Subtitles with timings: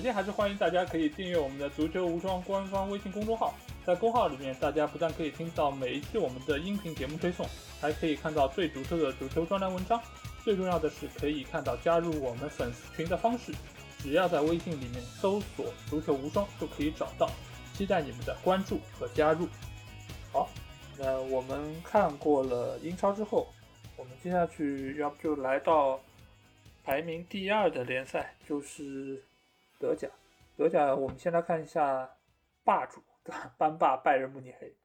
[0.00, 3.52] 首先还是欢迎大家可以订阅我们的足球无双官方微信公众号，
[3.84, 7.46] 在公号里面，大家不但可以听到每一期我们的音频节目推送，
[7.82, 10.00] 还可以看到最独特的足球专栏文章。
[10.42, 13.52] 最重要的是，可以看到加入我们粉丝群的方式，
[13.98, 17.28] 只要在微信里面搜索“足球无双”就可以找到。
[17.74, 19.46] 期待你们的关注和加入。
[20.32, 20.48] 好，
[20.98, 23.52] 那我们看过了英超之后，
[23.98, 26.00] 我们接下去要不就来到
[26.84, 29.22] 排名第二的联赛，就是
[29.80, 30.08] 德甲。
[30.56, 32.08] 德甲，我们先来看一下
[32.62, 33.00] 霸主，
[33.56, 34.76] 班霸拜仁慕尼黑。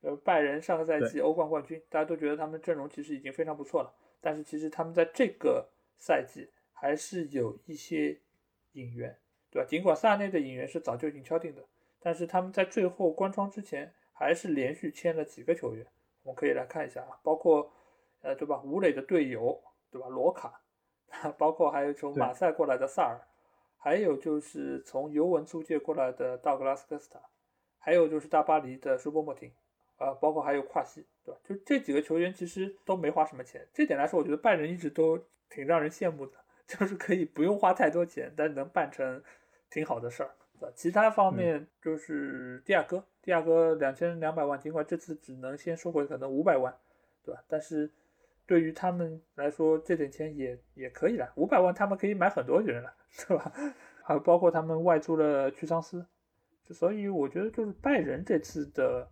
[0.00, 3.92] 呃，拜仁上个赛季欧冠冠军，大家都觉得他们阵容其实已经非常不错了。
[4.20, 5.68] 但是其实他们在这个
[5.98, 8.18] 赛季还是有一些
[8.72, 9.14] 引援，
[9.50, 9.68] 对吧？
[9.68, 11.62] 尽管萨内的引援是早就已经敲定的。
[12.00, 15.84] 但是他们在最后关窗之前，还是连续签了几个球员，
[16.22, 17.70] 我们可以来看一下啊，包括，
[18.22, 18.62] 呃，对吧？
[18.64, 20.06] 吴磊的队友，对吧？
[20.08, 20.60] 罗卡，
[21.36, 23.20] 包括还有从马赛过来的萨尔，
[23.78, 27.20] 还有就是从尤文租借过来的道格拉斯科斯塔，
[27.78, 29.50] 还有就是大巴黎的舒波莫廷，
[29.96, 31.40] 啊，包括还有跨西，对吧？
[31.44, 35.18] 就这几个球员其实都没花什么钱，这点来说，我觉得拜仁一直都
[35.48, 36.32] 挺让人羡慕的，
[36.66, 39.22] 就是可以不用花太多钱，但能办成
[39.70, 40.34] 挺好的事儿。
[40.74, 46.76] 其他方面就是蒂亚戈，蒂亚戈两千两百万，尽管这次只能先收回可能五百万，
[47.22, 47.40] 对吧？
[47.46, 47.88] 但是
[48.48, 53.52] 对于他们来说，这点钱也也可以了，五百万他们可以买很多人了，是吧？
[54.02, 56.04] 还包括他们外出了屈桑斯，
[56.64, 59.08] 所以我觉得就是拜仁这次的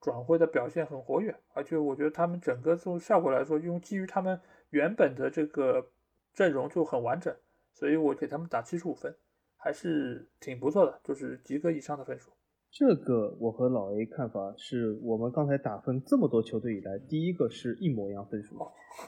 [0.00, 4.38] 转会的表现很活跃，而且我觉得他们整个从效果来说，用基于他们
[4.70, 5.90] 原本的这个
[6.34, 7.34] 阵容就很完整，
[7.72, 9.14] 所以我给他们打七十五分。
[9.62, 12.30] 还是挺不错的，就是及格以上的分数。
[12.72, 18.56] 这个我和老 A 看法是我们刚才打分这么多球队以来第一个是一模一样分数。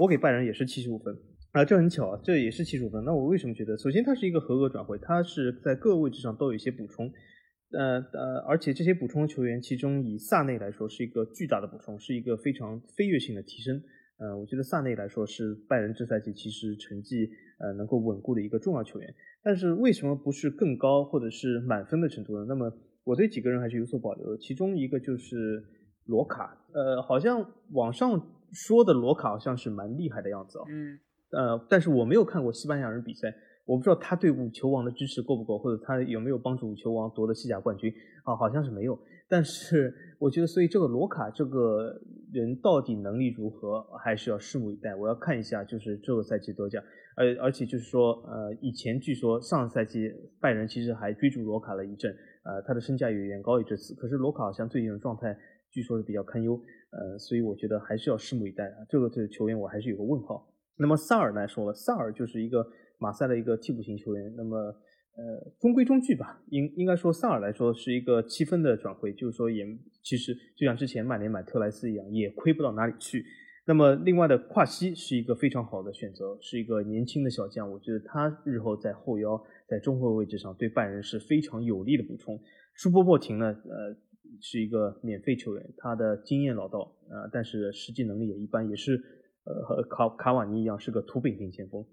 [0.00, 1.16] 我给拜仁也是七十五分
[1.52, 3.04] 啊，这很巧啊，这也是七十五分。
[3.04, 3.76] 那我为什么觉得？
[3.78, 7.06] 首先它是一个合格转会，它是在各个位置上都有一些补充，
[7.70, 13.80] 呃呃，而且这些补充球员，其中以萨内来说是一个巨大的补充，是一个非常飞跃性的提升。
[14.18, 17.28] 呃，我觉得萨内来说是拜仁这赛季其实成绩
[17.60, 19.14] 呃能够稳固的一个重要球员。
[19.44, 22.46] 但是为什么不是更高或者是满分的程度呢？
[22.48, 22.72] 那么
[23.04, 24.38] 我对几个人还是有所保留的。
[24.38, 25.62] 其中一个就是
[26.06, 28.20] 罗卡，呃，好像网上
[28.52, 30.64] 说的罗卡好像是蛮厉害的样子啊。
[30.68, 30.98] 嗯。
[31.32, 37.90] 呃，但是我没有看过西班牙人比赛，我不知道他对五球王的支持够不够，或者他有没有帮助五球王夺得西甲冠军
[38.24, 38.36] 啊？
[38.36, 38.98] 好像是没有。
[39.30, 41.98] 但是我觉得，所以这个罗卡这个
[42.34, 44.94] 人到底能力如何，还是要拭目以待。
[44.94, 46.78] 我要看一下，就是这个赛季德甲。
[47.16, 52.14] 而而且就是说，呃，以前据说上个赛季拜仁其实还追逐罗卡了一阵，
[52.44, 53.94] 呃，他的身价也远高于这次。
[53.94, 55.36] 可是罗卡好像最近的状态
[55.70, 56.60] 据说是比较堪忧，
[56.90, 58.84] 呃，所以我觉得还是要拭目以待啊。
[58.88, 60.48] 这个这个球员我还是有个问号。
[60.76, 62.66] 那么萨尔来说了，萨尔就是一个
[62.98, 66.42] 马赛的一个替补型球员，那么呃中规中矩吧。
[66.48, 69.64] 应应该说萨尔来说是一个七分的转会，就是说也
[70.02, 73.24] 其实就像之前曼联买特莱斯一样，也亏不到哪里去。
[73.64, 82.36] 那么，另外的跨西是一个非常好的选择，是一个年轻的小将，我觉得他日后在后腰、在中后卫位置上对拜仁是非常有利的补充。
[82.74, 83.94] 舒波波廷呢，呃，
[84.40, 89.00] 是一个免费球员，他的经验老道，呃，但是实际能力也一般，也是
[89.44, 91.86] 呃和卡卡瓦尼一样是个土饼型前锋，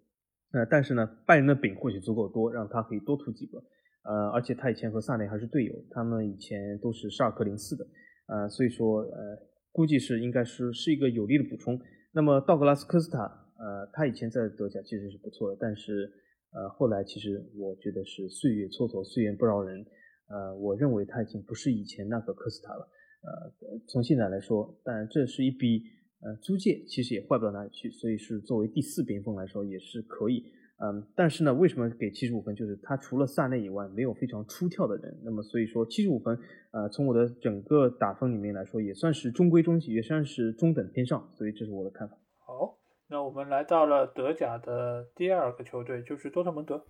[0.54, 3.60] 呃，但是呢，拜仁的饼或许足够多，让他可以多突几个，
[4.06, 7.86] 呃，而且他以前和萨内还是队友，他们以前都是沙尔克零四的，
[8.26, 9.49] 呃，所以说呃。
[9.72, 11.80] 估计是应该是是一个有力的补充。
[12.12, 13.24] 那么道格拉斯科斯塔，
[13.58, 16.12] 呃，他以前在德甲其实是不错的，但是
[16.52, 19.86] 呃后来其实我觉得是岁月蹉跎，岁月不饶人。
[20.28, 22.88] 呃，我认为他已经不是以前那个科斯塔了。
[23.22, 23.52] 呃，
[23.88, 25.84] 从现在来说，但这是一笔
[26.22, 30.46] 呃租借，其实也坏不到哪里去，所以是作为第四边锋来说也是可以。
[30.82, 32.56] 嗯，但是呢，为什么给七十五分？
[32.56, 35.20] 就是他除了萨内以外，没有非常出挑的人。
[35.24, 36.40] 那么所以说七十五分，
[36.72, 41.30] 呃，从我的整个打分里面来说，也算是中规中矩，也算是中等偏上。
[41.36, 42.16] 所以这是我的看法。
[42.46, 42.78] 好，
[43.10, 46.82] 那我们来到了德甲的第二个球队，就是多特蒙德。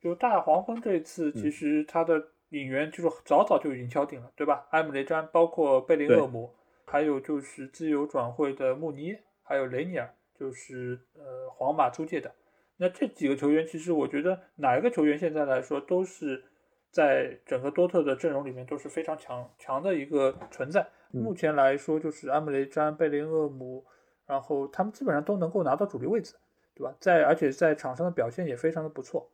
[0.00, 2.20] 就大黄蜂这一次，其实他的
[2.50, 4.66] 引援就是早早就已经敲定了，对吧？
[4.72, 6.50] 埃姆雷詹，包括贝林厄姆，
[6.84, 12.30] 还有就是自由转会的穆尼，还有雷尼尔，就是呃皇马租借的。
[12.78, 16.44] 那这几个球员，其实我觉得哪一个球员现在来说，都是
[16.90, 20.86] 在整个多特的阵容里面都是非常强强的一个存在。
[21.10, 23.84] 目前来说，就是阿姆雷詹、贝林厄姆，
[24.26, 26.34] 然后他们基本上都能够拿到主力位置，
[26.74, 26.94] 对吧？
[27.00, 29.30] 在而且在场上的表现也非常的不错，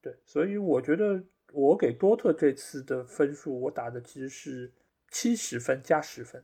[0.00, 4.72] 对，所以我觉得我给多特这次的分数，我打的其实是
[5.10, 6.42] 七十分加十分。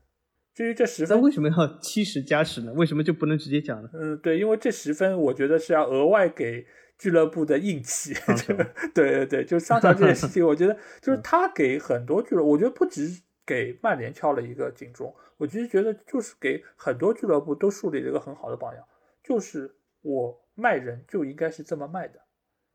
[0.58, 2.72] 至于这十分，为什么要七十加十呢？
[2.72, 3.88] 为什么就不能直接讲呢？
[3.92, 6.66] 嗯，对，因为这十分我觉得是要额外给
[6.98, 8.12] 俱乐部的硬气。
[8.92, 18.84] 对对对，就桑乔这件事情， 我觉得就是他给很多俱乐部，我觉得不止给曼联敲了一个警钟，我其实觉得就是给很多俱乐部都树立了一个很好的榜样，
[19.22, 19.72] 就是
[20.02, 22.18] 我卖人就应该是这么卖的，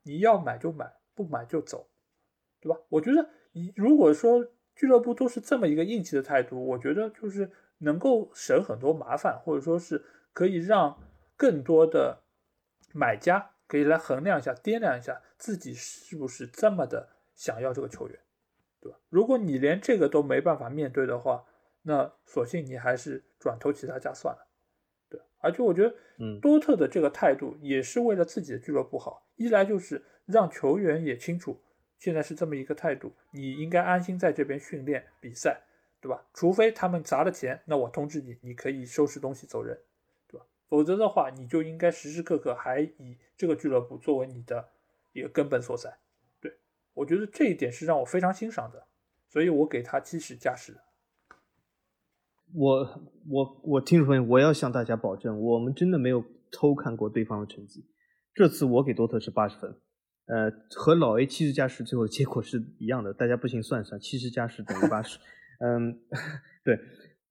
[0.03, 1.89] 你要买就买，不买就走，
[2.61, 2.79] 对吧？
[2.87, 10.97] 我觉得你如果说俱乐部都是这么一个硬气的态度，我觉得就是能够省很多麻烦，或者说是可以让
[11.35, 12.23] 更多的
[12.93, 18.19] 买家可以来衡量一下、掂量一下自己是不是这么的想要这个球员，
[18.79, 18.97] 对吧？
[19.09, 21.43] 如果你连这个都没办法面对的话，
[21.81, 24.47] 那索性你还是转投其他家算了，
[25.09, 25.19] 对。
[25.39, 31.59] 而且我觉得，嗯，多特的这个态度也是为了自己的俱乐部好，一来就是让球员也清楚。
[31.99, 35.61] 现在是这么一个态度，你应该安心在这边训练比赛，
[36.03, 36.21] 对吧？
[36.33, 39.79] 除非他们砸了钱，那我通知你，你可以收拾东西走人，
[40.27, 40.45] 对吧？
[40.67, 44.67] 否则的话，你就应该时时刻刻还以这个俱乐部作为你的
[45.13, 45.97] 一个根本所在。
[46.41, 46.51] 对
[46.93, 48.85] 我觉得这一点是让我非常欣赏的，
[49.29, 50.75] 所以我给他七十加十。
[52.53, 56.21] 我我我听众朋友，我要向大家保证，我们真的没有
[56.51, 57.85] 偷看过对方的成绩。
[58.33, 59.79] 这次我给多特是八十分。
[60.25, 65.17] 呃，和老 A 七十加十最后的结果是一样的，大家不行算一算，七十加十等于八十。
[65.59, 65.99] 嗯，
[66.63, 66.77] 对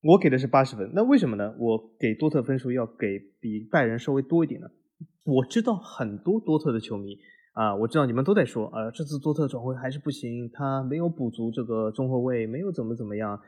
[0.02, 1.54] 我给的是八十分，那为什么呢？
[1.58, 4.68] 我给多特分数要给比拜仁稍微多一点呢？
[5.24, 7.16] 我知道很多多特的球迷
[7.52, 13.40] 啊，我知道你们都在说，啊，这次多特转会还是不行，他没有补足这个中后卫，没有怎么怎么样。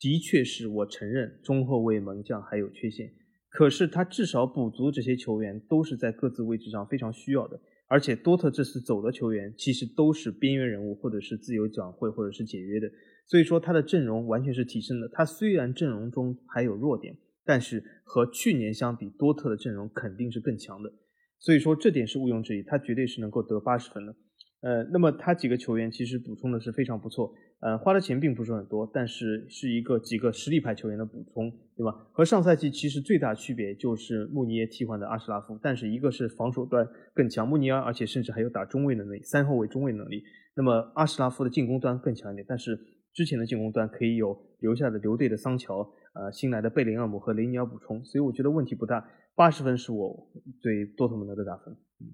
[0.00, 3.12] 的确是我承认中后卫门将还有缺陷，
[3.48, 7.60] 可是他至少补足这些球员都是在各自位置上非常需要的。
[7.86, 12.90] 而且多特这次走的球员其实都是边缘人物，或者是自由转会，或者是解约的，
[13.26, 15.08] 所以说他的阵容完全是提升的。
[15.12, 20.92] 他虽然阵容中还有弱点，但是和去年相比，多特的阵容肯定是更强的。
[21.38, 24.14] 所以说这点是毋庸置疑，他绝对是能够得八十分的。
[24.60, 31.90] 呃，那么他几个球员其实补充的是非常不错，呃，花的钱并不是很多，但是是一个几个实力派球员的补充，对吧？
[32.12, 40.22] 和上赛季其实最大区别就是穆尼耶替换的阿什拉夫，但是一个是防守端更强，穆尼耶，而且甚至还有打中卫能力，三后卫中卫能力。
[40.54, 42.78] 那么阿什拉夫的进攻端更强一点，但是
[43.12, 49.06] 之前的进攻端可以有留下的留队的桑乔，呃，新来的贝林厄姆和雷尼尔补充，所以我觉得问题不大。
[49.34, 50.28] 八十分是我
[50.60, 51.74] 对多特蒙德的打分。
[52.00, 52.12] 嗯。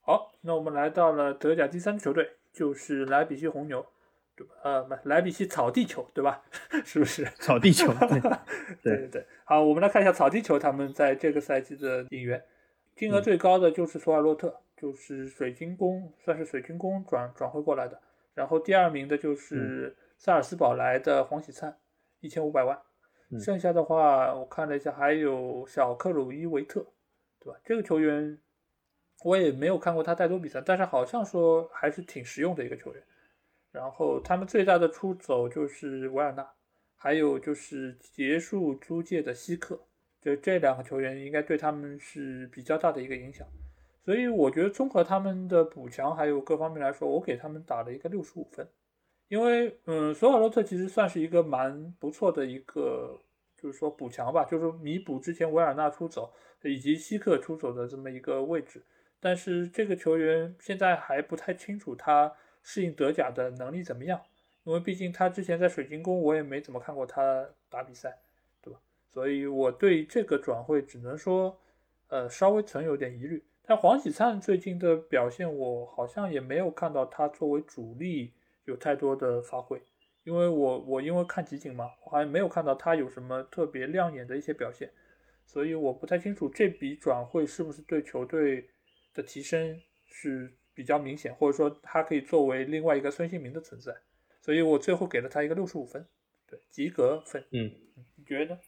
[0.00, 3.84] 好，那我们来到了德甲第三支球队，就是莱比锡红牛，
[4.36, 4.52] 对吧？
[4.62, 6.42] 呃，不，莱比锡草地球，对吧？
[6.84, 7.92] 是不是草地球？
[8.82, 9.26] 对 对对。
[9.44, 12.42] 好，我们来看一下草地球他们在这个赛季的引援，
[12.96, 18.00] 金额最高的就是索尔洛特，就是水晶宫，算是水晶宫转转会过来的。
[18.34, 19.94] 然后第二名的就是
[20.24, 21.76] 萨尔斯堡来的黄喜灿，
[22.20, 22.80] 一千五百万。
[23.38, 26.80] 剩下的话，我看了一下，还有小克鲁伊维特，
[27.38, 27.60] 对吧？
[27.62, 28.38] 这个球员。
[29.22, 33.02] 我也没有看过他太多比赛，但是好像说还是挺实用的一个球员。
[33.70, 36.46] 然后他们最大的出走就是维尔纳，
[36.96, 39.78] 还有就是结束租借的希克，
[40.22, 43.46] 就这两个球员应该对他们是比较大的一个影响。
[44.02, 48.66] 所以我觉得综合他们的补强还有各方面来说，我给他们打了一个六十五分。
[49.28, 53.18] 因为嗯，索尔洛特其实算是一个蛮不错的一个，
[53.56, 58.82] 就是说补强吧，就是弥补之前维尔纳出走以及希克出走的这么一个位置。
[59.20, 62.30] 但是这个球员现在还不太清楚他
[62.62, 64.20] 适应德甲的能力怎么样，
[64.64, 68.18] 因为毕竟他之前在水晶宫我也没怎么看过他打比赛，
[68.62, 68.78] 对吧？
[69.10, 71.58] 所以我对这个转会只能说，
[72.08, 73.42] 呃，稍微存有点疑虑。
[73.66, 79.80] 但黄喜灿最近的表现，我好像也没有看到他作为主力有太多的发挥，
[80.24, 84.90] 因为我我因为看集锦嘛，我还没有看到他有什么特别亮眼的一些表现，
[85.46, 88.68] 所以我不太清楚这笔转会是不是对球队。
[89.16, 93.94] 的提升是比较明显，或者说他可以作为另外一个孙兴民的存在，
[94.40, 96.04] 所以我最后给了他一个六十五分，
[96.50, 97.40] 对，及格分。
[97.52, 97.70] 嗯，
[98.16, 98.58] 你觉得？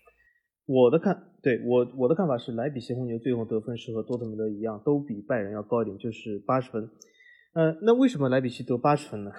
[0.67, 6.89] 我的看，对我我的看法是，莱比锡红牛最后得分是和多特蒙德一样，都比拜仁要高一点，就是八十分。
[7.55, 9.33] 呃，那为什么莱比锡得八十分呢？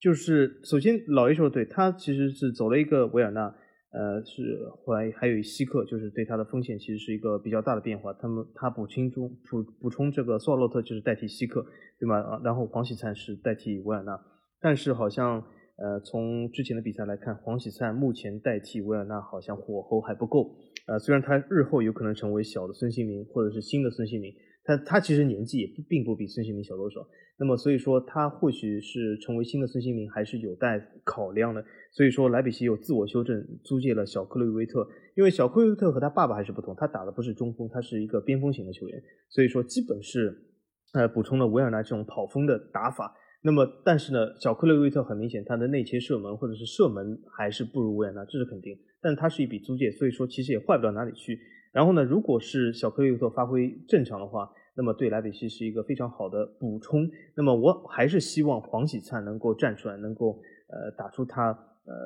[0.00, 3.54] 就是首先老 A 说对，他其实是走了一个维尔纳。
[3.92, 8.12] 呃，是后来还有希克，就是对他的风险其实是一个比较大的变化。
[8.12, 11.66] 他们他补充中补补充这个索尔洛特就是代替希克，
[11.98, 12.20] 对吗？
[12.20, 14.16] 啊，然后黄喜灿是代替维尔纳。
[14.60, 15.42] 但是好像
[15.76, 20.54] 呃从之前的比赛来看，黄喜灿目前代替维尔纳好像火候还不够。
[20.86, 24.32] 呃，虽然他日后有可能成为小的孙兴民或者是新的孙兴民，
[24.64, 27.00] 但他其实年纪也并不比孙兴民小多少。
[27.38, 31.64] 那么所以说他或许是成为新的孙兴民还是有待考量的。
[31.92, 34.86] 所以说，莱比锡有自我修正，租借了小克洛伊维特。
[35.16, 39.02] 因为小克洛伊维特和他爸爸还是不同，他打的不是中锋，他是一个边锋型的球员。
[39.28, 40.36] 所以说，基本是
[40.92, 43.16] 呃，补充了维尔纳这种跑锋的打法。
[43.42, 48.78] 那么，但是呢，小克雷维特很明显他的内切射门或者是射门还是不如维尔纳，这是肯定。
[49.00, 51.40] 但他是一笔租借，所以说其实也坏不到哪里去。
[51.72, 57.08] 然后呢，如果是小克雷维特发挥正常的话，那么对莱比锡是一个非常好的补充。
[57.36, 61.66] 那么我还是希望黄喜灿能够站出来，能够呃打出他。
[61.86, 61.96] 呃，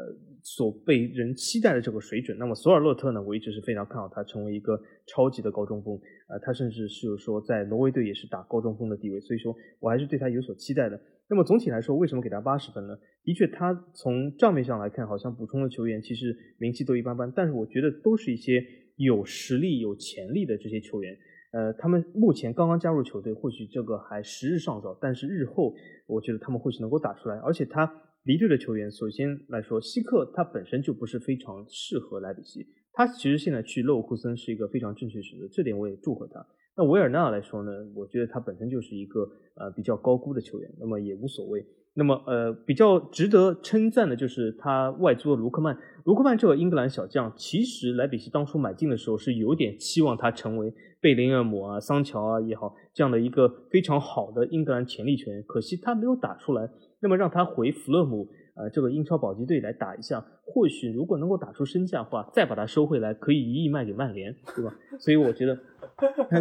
[0.40, 10.98] 所被人期待的这个水准，那么索尔洛特呢，我一直是非常看好他成为一个超级的高中锋，呃，他甚至是说在挪威队也是打高中锋的地位，所以说我还是对他有所期待的。
[11.28, 12.96] 那么总体来说，为什么给他八十分呢？
[13.24, 18.64] 的确，他从账面上来看，好像补充的球员其实名气都一般般，但是我觉得都是一些
[18.96, 21.16] 有实力、有潜力的这些球员。
[21.52, 25.74] 呃，他们目前刚刚加入球队，或许这个还时日尚早，但是日后
[26.06, 28.00] 我觉得他们或许能够打出来，而且他。
[28.24, 36.42] 离队的球员，首先来说，希克他本身就不是非常适合莱比锡，他其实现在去勒沃库森是一个非常正确的选择，这点我也祝贺他。
[36.74, 41.62] 那维尔纳来说呢，我觉得他本身就是一个呃比较高估的球员，那么也无所谓。
[41.94, 56.68] 那么呃比较值得称赞的就是他外租的卢克曼，卢克曼这个英格兰小将，其实莱比锡当初买进的时候是有点期望他成为贝林厄姆啊、桑乔啊也好这样的一个非常好的英格兰潜力球员，可惜他没有打出来。
[57.00, 64.74] 那么让他回弗勒姆，呃，这个英超保级队来打一下，或许如果能够打出身价的话，再把他收回来，可以一亿卖给曼联，对吧？
[64.98, 65.54] 所以我觉得，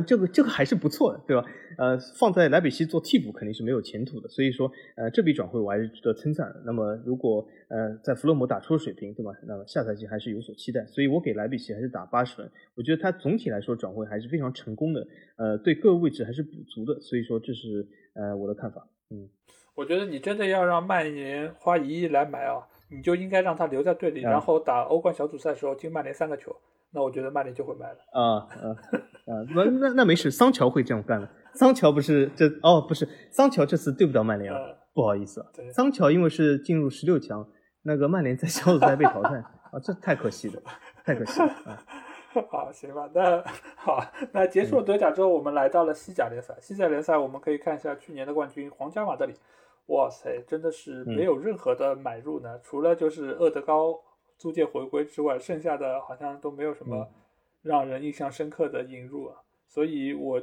[0.06, 1.46] 这个这个还是不错的，对吧？
[1.78, 6.62] 呃，放在莱比锡做替补肯定是没有前途的，所以说，呃，这笔转会我还是值得称赞的。
[6.66, 9.32] 那么如果呃在弗洛姆打出了水平，对吧？
[9.48, 12.50] 那么下赛季还是有所期待，所以我给莱比锡还是打八十分。
[12.76, 15.08] 我觉得他总体来说转会还是非常成功的，
[15.38, 19.30] 呃，对各个位置还是补足的，所以说这是呃我的看法，嗯。
[19.76, 26.56] 我觉得你真的要让曼联花一亿来买啊，你就应该让他留在队里，然后打欧冠小组赛的时候进曼联三个球，
[26.94, 27.98] 那我觉得曼联就会买了。
[28.12, 28.68] 啊啊
[29.26, 29.32] 啊！
[29.56, 31.28] 那那那没事，桑乔会这样干的。
[31.54, 35.48] 桑乔不是这哦，不是桑乔这次对不到曼联了，不好意思啊。
[35.74, 37.48] 桑乔因为是进入十六强，
[37.84, 39.38] 那个曼联在小组赛被淘汰
[39.72, 40.62] 啊，这太可惜了，
[41.04, 41.84] 太可惜了啊。
[42.50, 43.44] 好，行吧，那
[43.76, 46.56] 好，那结束了德甲之后，我们来到了西甲联赛。
[46.60, 49.34] 西甲联赛我们可以看一下去年的冠军皇家马德里。
[49.88, 53.94] 哇塞，真的是没有任何的买入呢，除了就是厄德高
[54.38, 57.10] 租借回归之外，剩下的好像都没有什么
[57.62, 59.38] 让人印象深刻的引入啊。
[59.68, 60.42] 所以，我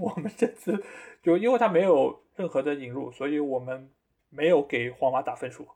[0.00, 0.82] 我们这次
[1.22, 3.90] 就因为他没有任何的引入，所以我们
[4.30, 5.66] 没有给皇马打分数。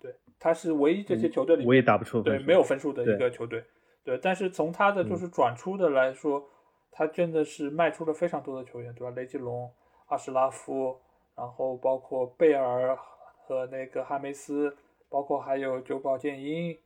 [0.00, 3.64] 对，他是唯一这些球队里我也打不出对没有分数的一个球队。
[4.04, 6.48] 对，但是从他的就是转出的来说，
[6.90, 9.10] 他真的是卖出了非常多的球员，对吧？
[9.14, 9.70] 雷吉隆、
[10.06, 11.00] 阿什拉夫。
[11.36, 12.98] 然后包括贝尔
[13.44, 14.76] 和那个哈梅斯，
[15.08, 16.76] 包括还有久保建英，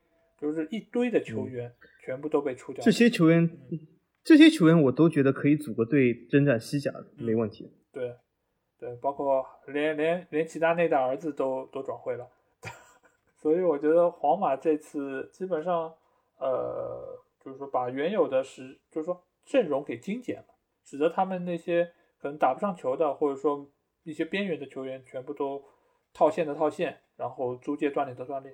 [0.42, 1.72] 就是一堆的球员
[2.04, 2.84] 全部都被出掉。
[2.84, 3.48] 这些球员，
[4.24, 7.72] 这些球员我都觉得可以组个队征战西甲，没问题。
[7.92, 8.16] 对，
[8.76, 12.28] 对，包括连连连齐达内的儿子都都转会了，
[13.40, 15.94] 所以我觉得皇马这次基本上，
[16.40, 20.46] 呃，就是说把原有的是，就是说阵容给精简了，
[20.84, 23.70] 使得他们那些可能打不上球的，或者说。
[24.04, 25.62] 一些边缘的球员全部都
[26.12, 28.52] 套现的套现，然后租借锻炼的锻炼，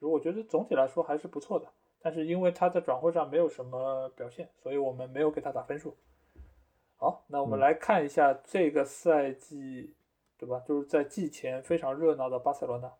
[0.00, 1.66] 其实我觉得总体来说还是不错的。
[2.00, 5.94] 但是因为他在转会上没有什么表现，所以我们没有给他打分数。
[6.96, 9.94] 好，那我们来看一下这个赛季，
[10.38, 10.60] 对吧？
[10.66, 12.90] 就是在季前非常热闹的巴塞罗那，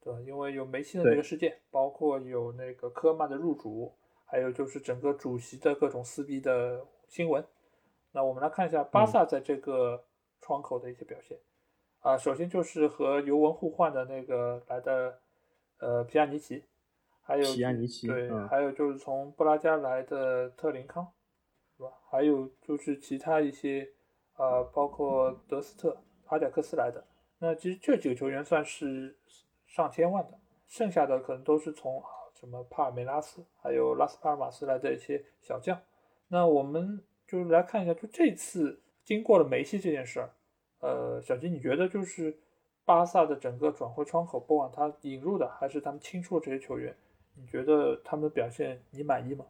[0.00, 0.20] 对吧？
[0.20, 3.92] 因为有梅西的那个事件，包括有那个科曼的入主，
[4.24, 7.44] 还有就是整个主席的各种撕逼的新闻。
[8.12, 10.02] 那我们来看一下巴萨在这个。
[10.46, 11.38] 窗口的一些表现，
[12.00, 15.18] 啊，首先就是和尤文互换的那个来的，
[15.84, 16.64] 呃，皮亚尼奇，
[17.22, 21.06] 还有皮亚尼奇，对，还有就是从布拉加来的特林康，
[21.76, 21.90] 是吧？
[22.08, 23.86] 还有就是其他一些，
[24.32, 27.04] 啊，包括德斯特、阿贾克斯来的，
[27.38, 29.14] 那其实这几个球员算是
[29.66, 35.78] 上千万的，剩下的可能都是从什么帕尔梅拉斯，还有拉斯帕尔马斯来的一些小将。
[36.28, 38.80] 那我们就是来看一下，就这次。
[39.04, 40.30] 经过了梅西这件事儿，
[40.80, 42.34] 呃，小金，你觉得就是
[42.84, 46.94] 巴萨的整个转会窗口，不管他引入的还是他们清出这些球员，
[47.36, 49.46] 你觉得他们的表现你满意吗？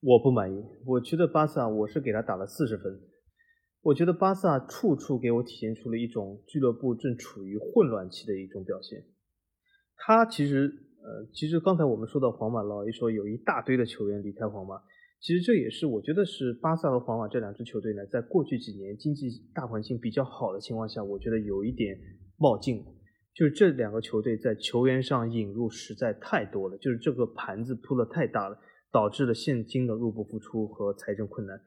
[0.00, 3.00] 我不满意，我觉得巴萨我是给他打了四十分。
[3.82, 9.04] 我觉得巴萨处处给我体现出了一种俱乐部正处于混乱期的一种表现。
[9.96, 10.66] 他其实，
[11.02, 14.82] 呃，其实刚才我们说到皇马，老一说有一大堆的球员离开皇马。
[15.20, 21.96] 其实这也是我觉得是巴萨和皇马这两支球队呢，在过去几年经济大环境比较好的情况下，我觉得有一点
[22.36, 22.84] 冒进，
[23.34, 28.58] 就是这两个球队在球员上引入实在太多了，就是这个盘子铺的太大了，
[28.90, 31.60] 导致了现金的入不敷出和财政困难。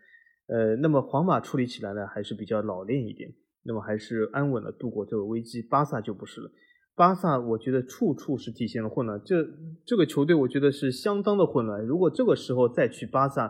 [0.48, 3.34] 呃，那么皇马处理起来呢还是比较老练一点。
[3.68, 5.60] 那么还是安稳的度过这个危机。
[5.60, 6.52] 巴萨就不是了，
[6.94, 9.20] 巴萨我觉得处处是体现了混乱。
[9.26, 9.44] 这
[9.84, 11.84] 这个球队我觉得是相当的混乱。
[11.84, 13.48] 如果这个时候再去巴萨，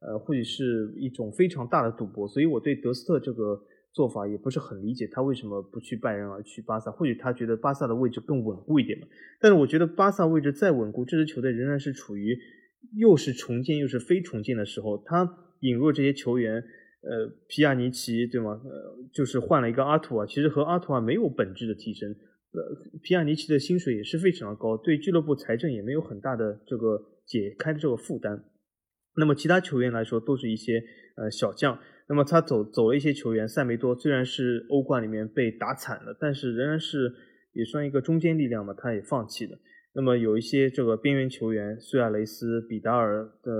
[0.00, 2.26] 呃，或许是一种非常大的赌博。
[2.26, 6.90] 所以我对德斯特这个做法也不是很理解，他为什么不去拜仁而去巴萨？
[6.90, 9.06] 或许他觉得巴萨的位置更稳固一点嘛。
[9.40, 12.38] 但是我觉得巴萨位置再稳固，这支球队仍然是处于
[12.96, 15.02] 又是重建又是非重建的时候。
[15.04, 16.64] 他引入这些球员。
[17.00, 18.60] 呃，皮亚尼奇对吗？
[18.64, 22.10] 呃，就是换了一个阿图啊，其实和阿图啊没有本质的提升。
[22.10, 28.42] 呃，皮亚尼奇的薪水也是非常的高，对俱乐部财政也没有很大的这个解开的这个负担。
[29.18, 30.82] 那么其他球员来说，都是一些
[31.16, 31.78] 呃小将。
[32.08, 37.12] 那么他走走了一些球员，塞梅多虽然是欧冠里面被打惨了，但是仍然是
[37.52, 39.58] 也算一个中坚力量嘛，他也放弃了。
[39.94, 43.52] 那么有一些这个边缘球员，苏亚雷斯、比达尔的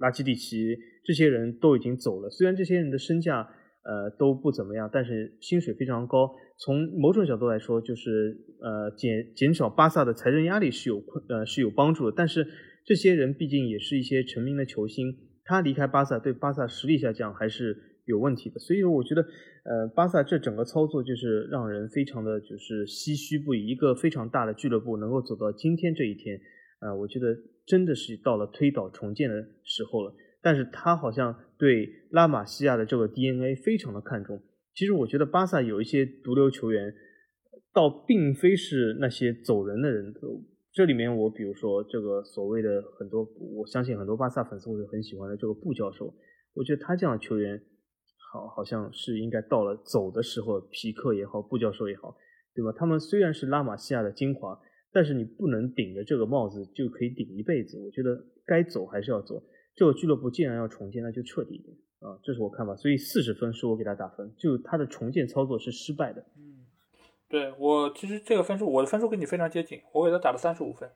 [0.00, 0.76] 拉基蒂奇。
[1.04, 3.40] 这些人都已经走了，虽然这些人的身价
[3.82, 6.30] 呃都不怎么样，但是薪水非常高。
[6.58, 12.14] 从某种角度来说，就是呃减减少巴萨的财政压力是有困呃是有帮助的。
[12.14, 12.46] 但是
[12.88, 15.14] 这些人毕竟也是一些成名的球星，
[15.44, 17.76] 他离开巴萨对巴萨实力下降还是
[18.06, 18.58] 有问题的。
[18.58, 23.66] 所以我觉得呃巴萨这整个操作就是让人非常的就是唏嘘不已。
[23.66, 26.40] 一个非常大的俱乐部能够走到今天这一天，
[26.78, 30.14] 啊，我觉得真的是到了推倒重建的时候了。
[30.40, 34.40] 但是他好像对拉玛西亚的这个 DNA 非常的看重。
[34.72, 36.94] 其实我觉得巴萨有一些毒瘤球员，
[37.74, 40.14] 倒并非是那些走人的人。
[40.78, 46.14] 这里面我比如说这个所谓的很多，我相信很多巴萨粉丝会很喜欢的这个布教授。
[46.54, 47.60] 我觉得他这样的球员，
[48.30, 50.60] 好好像是应该到了走的时候。
[50.70, 52.16] 皮克也好，布教授也好，
[52.54, 52.72] 对吧？
[52.78, 54.56] 他们虽然是拉玛西亚的精华，
[54.92, 57.76] 但是你不能顶着这个帽子就可以顶一辈子。
[57.80, 59.42] 我觉得该走还是要走。
[59.74, 62.76] 这个俱乐部既然要重建，那就彻底一点啊，这是我看法。
[62.76, 66.24] 所以四十分是我给他打分，就他的重建操作是失败的。
[66.36, 66.57] 嗯，
[67.28, 70.90] 对我其实这个分数，我的分数跟你非常接近，我给他打了三十五分。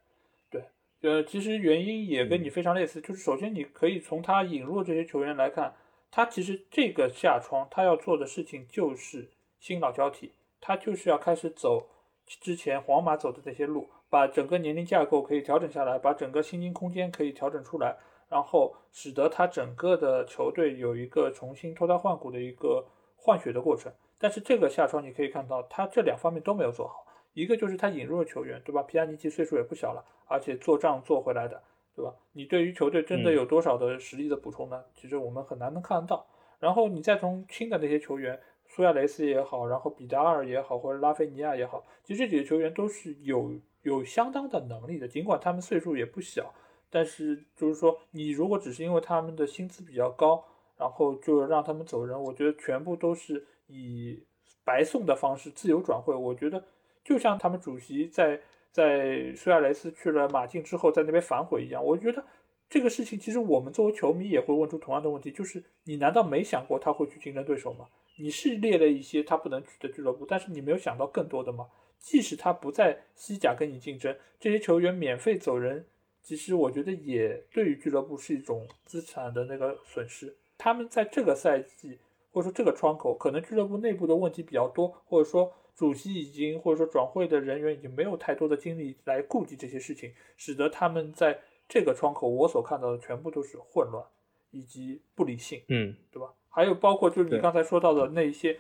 [0.51, 0.65] 对，
[1.03, 5.75] 呃，其实原因也跟你非常类似，就是首先你可以从他引入这些球员来看，
[6.11, 11.89] 他其实这个下窗他要做的事情就是新老交替，他就是要开始走
[12.27, 17.97] 之前皇马走的那些路，把整个年龄架构可以调整下来，把整个薪金空间可以调整出来。
[18.29, 23.93] 然后使得他整个的球队有一个重新脱胎换骨的一个换血的过程，
[24.23, 27.05] 但是这个夏窗你可以看到，他这两方面都没有做好。
[27.35, 28.81] 一个就是他引入了球员，对吧？
[28.85, 31.61] 皮亚尼奇岁数也不小了，而且做账做回来的，
[31.97, 32.15] 对吧？
[32.31, 34.85] 你对于球队真的有多少的实力的补充呢？
[34.95, 36.25] 其实我们很难能看得到。
[36.61, 46.55] 然后你再从新的那些球员，苏亚雷斯也好，然后比达尔也好，或者拉菲尼亚也好，其实这几个球员都是有有相当的能力的，尽管他们岁数也不小。
[46.89, 50.45] 但是就是说，你如果只是因为他们的薪资比较高，
[50.77, 54.23] 然后就让他们走人，我觉得全部都是以
[54.65, 56.15] 白送的方式自由转会。
[56.15, 56.63] 我觉得
[57.03, 61.85] 就像他们主席在在苏亚雷斯去了马竞之后，在那边反悔一样。
[61.85, 62.25] 我觉得
[62.69, 67.87] 这个事情其实我们作为球迷也会问出同样的问题，就是你难道没想过他会去竞争对手吗？
[68.19, 71.67] 你是列了一些他不能去的俱乐部，但是你没有想到更多的吗？
[71.99, 75.87] 即使他不在西甲跟你竞争，这些球员免费走人。
[76.23, 80.37] 其实我觉得也对于俱乐部是一种资产的那个损失。
[80.57, 81.99] 他们在这个赛季
[82.33, 94.05] 或者说这个窗口，可能俱乐部内部的问题比较多，或者说主席已经或者说转会的人员已经没有太多的精力来顾及这些事情，使得他们在这个窗口我所看到的全部都是混乱
[94.51, 96.33] 以及不理性，嗯，对吧？
[96.49, 98.59] 还有包括就是你刚才说到的那一些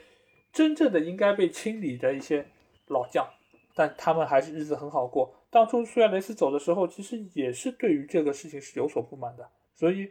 [0.52, 2.46] 真正的应该被清理的一些
[2.86, 3.26] 老将，
[3.74, 5.34] 但他们还是日子很好过。
[5.50, 10.10] 当初苏亚雷斯走的时候，其实也是对于这个事情是有所不满的，所以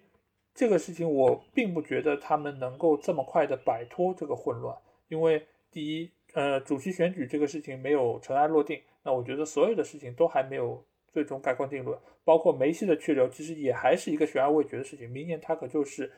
[0.53, 4.77] 这个事情我并不觉得他们能够这么快的摆脱这个混乱。
[5.07, 15.09] 因为第一，呃，主席选举这个事情没有尘埃落定，那我觉得所有的事情都还没有最终盖棺定论，包括梅西的去留，其实也还是一个悬而未决的事情。
[15.09, 16.11] 明年他可就是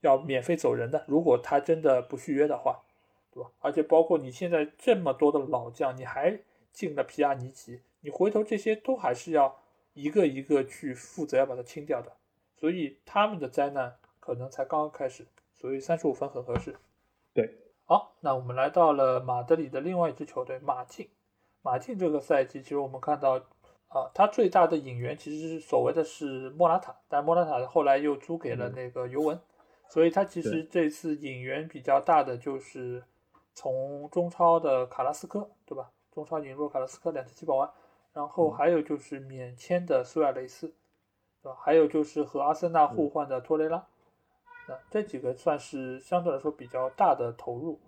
[0.00, 2.80] 要免费走人的，如果他真的不续约的话，
[3.32, 3.50] 对吧？
[3.60, 6.38] 而且包括你现在这么多的老将，你还
[6.72, 7.80] 进了皮亚尼奇。
[8.00, 9.58] 你回头这些都还是要
[9.94, 12.12] 一个一个去负责，要把它清掉的，
[12.56, 16.76] 所以他们的灾难可能才刚刚开始，所以三十五分很合适。
[17.32, 21.08] 对，好，那我们来到了马德里的另外一支球队马竞。
[21.62, 23.34] 马竞这个赛季，其实我们看到
[23.88, 29.38] 啊，他最大的引援其实是所谓的是莫拉塔，但莫拉塔后来又租给了那个尤文，
[29.88, 33.02] 所以他其实这次引援比较大的就是
[33.52, 35.90] 从中超的卡拉斯科，对吧？
[36.12, 37.70] 中超引入卡拉斯科两千七百万。
[38.12, 40.72] 然后还有就是免签的苏亚雷斯，
[41.46, 41.56] 对吧？
[41.60, 43.86] 还有就是和阿森纳互换的托雷拉，
[44.66, 47.78] 那这几个算是相对来说比较大的投入。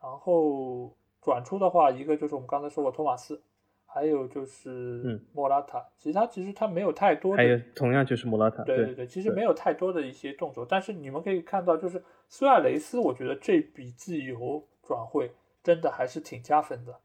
[0.00, 3.42] 然后转出的话，一个就是我们刚才说过托马斯，
[3.86, 5.84] 还有就是嗯莫拉塔。
[5.98, 15.32] 其他其实他没有太多的，还有同样就是莫拉塔，对对对，其实没有太多的一些动作，但是你们可以看到，就是苏亚雷斯，我觉得这笔自由转会
[15.64, 17.00] 真的还是挺加分的。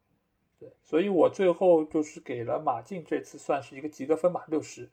[0.59, 4.87] 对，所以我最后就是给了马竞这次算是一个及格分吧，六十。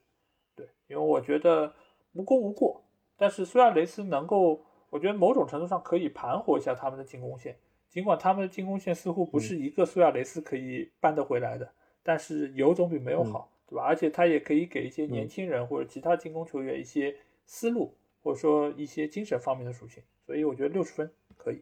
[0.55, 1.73] 对，因为我觉得
[2.13, 2.83] 无功无过，
[3.17, 7.57] 但是苏亚雷斯能够，我觉得某种程度上可以盘活一下他们的进攻线，
[7.89, 11.69] 尽管他们的进攻线似乎不是一个苏亚雷斯可以扳得回来的，
[12.03, 13.83] 但是有总比没有好，对吧？
[13.83, 17.15] 而且他也可以给一些年轻人或者其他进攻球员一些
[17.45, 21.61] 思路，或者说一些精神方面的属性，所以我觉得六十分可以。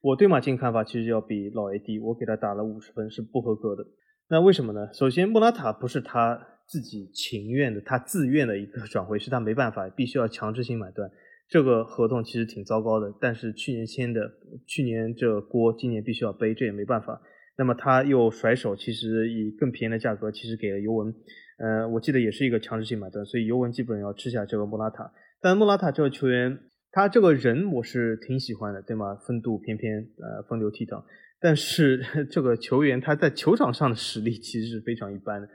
[0.00, 3.86] 我对马竞看法其实要比老 A 低，我给他打了五十分，是不合格的。
[4.28, 4.88] 那为什么呢？
[4.94, 11.10] 首先，莫拉塔不是他自己情愿的，他自愿的一个转会，是他没办法，必须要强制性买断。
[11.48, 14.30] 这个合同其实挺糟糕的，但是去年签的，
[14.68, 17.20] 去年这锅今年必须要背，这也没办法。
[17.58, 21.12] 那么他又甩手，其实以更便宜的价格，其实给了尤文。
[21.58, 25.12] 呃，我记得也是一个强制性买断，所以尤文基本要吃下这个莫拉塔。
[25.40, 26.56] 但莫拉塔这个球员，
[26.92, 29.16] 他这个人我是挺喜欢的，对吗？
[29.26, 31.02] 风度翩翩，呃，风流倜傥。
[31.40, 35.48] 但是 这个球员他在球场上的实力其实是非常一般的。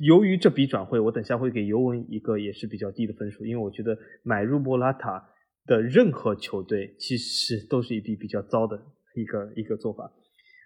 [0.00, 5.28] 由于这笔转会，我等下会给尤文一个也是比较低的分数，因为我觉得买入莫拉塔
[5.66, 8.80] 的任何球队其实都是一笔比较糟的
[9.14, 10.10] 一个一个做法。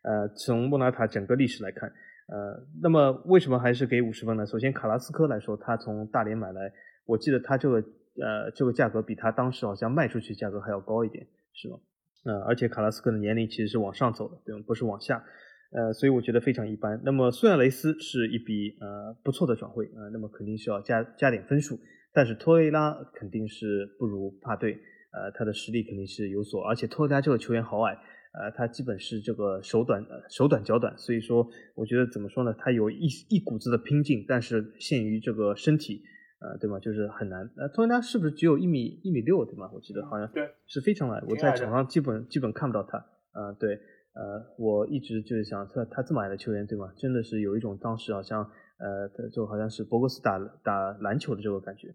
[0.04, 1.88] 呃，从莫拉塔整个历史来看，
[2.28, 4.46] 呃，那么为什么还是给五十分呢？
[4.46, 6.72] 首先，卡拉斯科来说，他从大连买来，
[7.04, 7.76] 我记得他这个
[8.22, 11.76] 呃这个价格比他当时好像卖出去价格还要高一点，是吗？
[12.24, 14.62] 呃，而且卡拉斯科的年龄其实是往上走的，对吗？
[14.64, 15.24] 不是往下。
[15.74, 17.00] 呃，所以我觉得非常一般。
[17.04, 21.78] 那么苏亚雷斯是一笔呃不错的转会啊、呃，那么肯定是要加加点分数。
[22.12, 24.78] 但是托雷拉肯定是不如帕队，
[25.10, 27.92] 呃，他的实力肯定是有所，而且托雷拉这个球员好矮，
[28.38, 36.04] 呃，他基本是这个手短呃手短脚短，所以说我觉得怎么说呢，他有一一股子的拼劲，但是限于这个身体，
[36.38, 36.78] 呃，对吗？
[36.78, 37.50] 就是很难。
[37.56, 39.68] 呃，托雷拉是不是只有一米一米六对吗？
[39.74, 42.98] 我记得好像对，是非常矮，我在场上基本基本看不到他。
[43.32, 43.80] 啊、呃，对。
[44.14, 46.92] 呃，我一直就是想，他他这么矮的球员，对吗？
[46.96, 48.48] 真的是有一种当时好像，
[48.78, 51.94] 呃，就好像是博格斯打打篮球的这个感觉。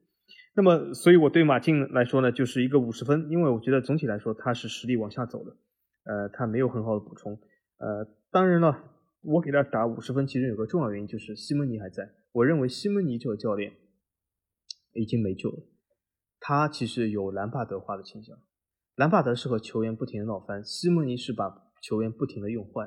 [0.53, 5.55] 那么，所以我对马竞来说呢，就是一个五十分，因为我觉得总体来说他是实力往下走的，
[6.03, 7.39] 呃，他没有很好的补充。
[7.77, 8.83] 呃，当然了，
[9.21, 12.09] 我给他打五十分，其实有个重要原因就是西蒙尼还在。
[12.33, 13.71] 我认为西蒙尼这个教练
[14.93, 15.63] 已经没救了，
[16.41, 18.37] 他其实有兰帕德化的倾向。
[18.95, 22.83] 兰帕德是和球员不停的闹翻，西蒙尼是把球员不停的用坏，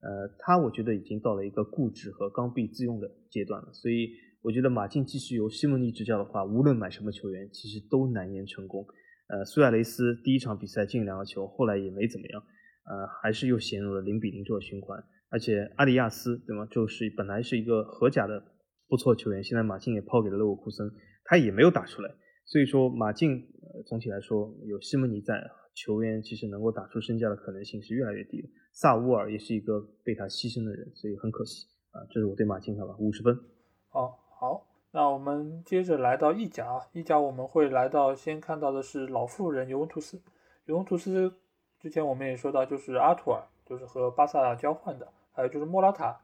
[0.00, 4.10] 呃，他我觉得已经到了一个固执和刚愎自用的阶段了，所以
[4.42, 8.86] 我觉得马竞继续由西蒙尼执教的话，无论买什么球员，其实都难言成功。
[9.28, 12.40] 呃，苏亚雷斯第一场比赛进两个球，后来也没怎么样，
[12.84, 15.02] 呃，还是又陷入了零比零这个循环。
[15.28, 16.64] 而且阿里亚斯对吗？
[16.66, 18.40] 就是本来是一个荷甲的
[18.86, 20.88] 不错球员，现在马竞也抛给了勒沃库森，
[21.24, 22.14] 他也没有打出来。
[22.44, 23.48] 所以说马竞
[23.84, 25.50] 总体来说有西蒙尼在。
[25.78, 28.48] 球员其实能够打出身价的可能性是越来越低的。
[28.72, 32.00] 萨乌尔也是一个被他牺牲的人，所以很可惜啊。
[32.08, 33.38] 这是我对马竞看法，五十分。
[33.90, 40.18] 好，好，那我们接着来到意甲啊，意甲我们会来到先看到的是老妇人尤文图斯。
[40.64, 41.34] 尤文图斯
[41.78, 46.18] 之前我们也说到，就是阿图尔，就是和巴萨交换的，还有就是莫拉塔，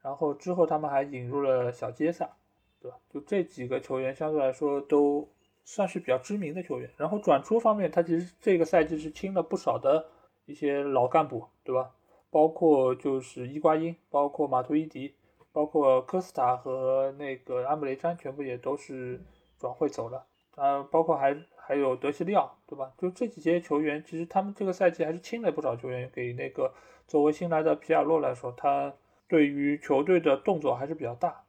[0.00, 2.36] 然后之后他们还引入了小杰萨，
[2.80, 2.96] 对吧？
[3.10, 5.28] 就这几个球员相对来说都。
[5.64, 10.06] 算是比较知名的球员，然后转出方面，他其实这个赛季是清了不少的
[10.44, 11.90] 一些老干部，对吧？
[12.30, 15.14] 包括就是伊瓜因，包括马图伊迪，
[15.52, 19.20] 包括科斯塔和那个阿姆雷詹，全部也都是
[19.58, 20.26] 转会走了。
[20.56, 22.92] 啊，包括还还有德西利奥，对吧？
[22.98, 26.10] 就这几些球员，其实他们这个赛季还是清了不少球员。
[26.12, 26.72] 给那个
[27.06, 28.94] 作为新来的皮尔洛来说，他
[29.28, 31.41] 对于球队的动作还是比较大。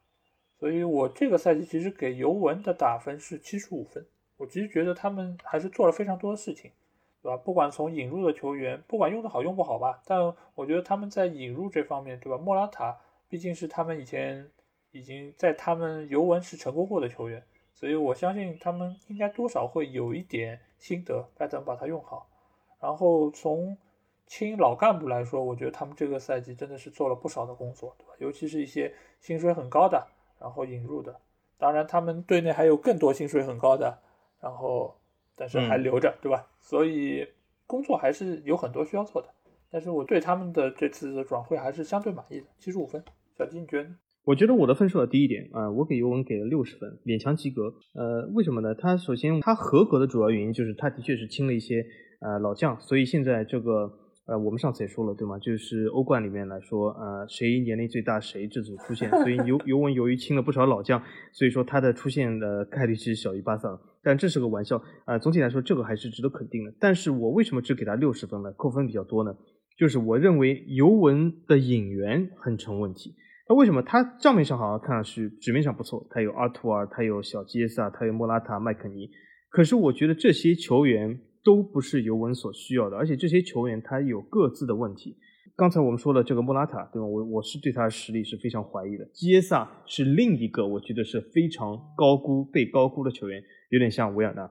[0.63, 4.05] 所以我这个赛季其实给尤文的打分是七十五分，
[4.37, 6.71] 我其实觉得他们还是做了非常多的事情，
[7.21, 7.35] 对吧？
[7.35, 10.21] 不管从引入的球员，不管用的好用不好吧，但
[10.55, 12.37] 我觉得他们在引入这方面，对吧？
[12.37, 12.97] 莫拉塔
[13.27, 14.49] 毕竟是他们以前
[14.91, 22.25] 已经在他们尤文是成功过的球员，所以我相信他们应该多少会有一点心得，该怎么把它用好。
[22.79, 23.77] 然后从
[24.27, 28.13] 清老干部来说，我觉得他们这个赛季真的是做了不少的工作，对吧？
[28.19, 30.07] 尤其是一些薪水很高的。
[30.43, 31.15] 然后引入的，
[31.57, 33.97] 当然他们队内还有更多薪水很高的，
[34.41, 34.93] 然后
[35.37, 36.45] 但是还留着，嗯、对吧？
[36.59, 37.25] 所以
[37.65, 39.29] 工作还是有很多需要做的。
[39.71, 43.01] 但是我对他们的这次的转会还是相对满意的，七十五分。
[43.37, 43.89] 小金，你觉得？
[44.25, 47.73] 我觉得我的分数要低一点啊、呃，我给尤文给了六十分，勉强及格。
[47.93, 48.75] 呃，为什么呢？
[48.75, 51.85] 他首先他合格的主要原因就是他的确是清了一些
[52.19, 53.91] 呃老将，所以现在这个
[54.25, 55.37] 呃，我们上次也说了，对吗？
[55.37, 63.77] 就是欧冠里面来说，呃，谁年龄最大谁这组出现， 所以尤尤文由于清了不少老将，所以说他的出现的概率其实小于巴萨。
[64.01, 66.73] 但这是个玩笑，呃，总体来说这个还是值得肯定的。
[66.79, 68.51] 但是我为什么只给他六十分呢？
[68.53, 69.35] 扣分比较多呢？
[69.77, 73.13] 就是我认为尤文的引援很成问题。
[73.49, 79.09] 那为什么他账面上好像看上去纸面上不错，他有阿图尔，他有小基耶萨，他有莫拉塔、麦肯尼，
[79.49, 81.19] 可是我觉得这些球员。
[81.43, 85.17] 都不是尤文所需要的，而且这些球员他有各自的问题。
[85.55, 87.05] 刚才我们说了这个莫拉塔，对吧？
[87.05, 89.05] 我我是对他的实力是非常怀疑的。
[89.13, 94.49] 基耶萨是另一个我觉得是非常高估、被高估的球员，有点像维尔纳，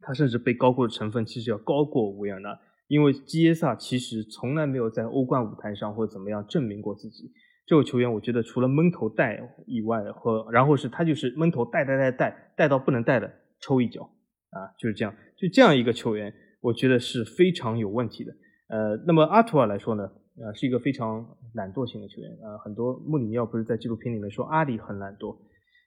[0.00, 7.30] 他甚至被高估的成分其实要高过维尔纳，因为基耶萨其实从来没有在欧冠舞台上或者怎么样证明过自己。
[7.66, 14.08] 这个球员我觉得除了闷头带以外，和然后是他就是闷头带带带带带到不能带的抽一脚。
[14.54, 18.32] 啊，就是这样，就这样一个球员，我觉得是非常有问题的。
[18.68, 22.30] 呃，那么阿图尔来说呢，呃，是一个非常懒惰型的球员。
[22.42, 25.36] 呃，很多穆里尼奥不是在纪录片里面说阿里很懒惰，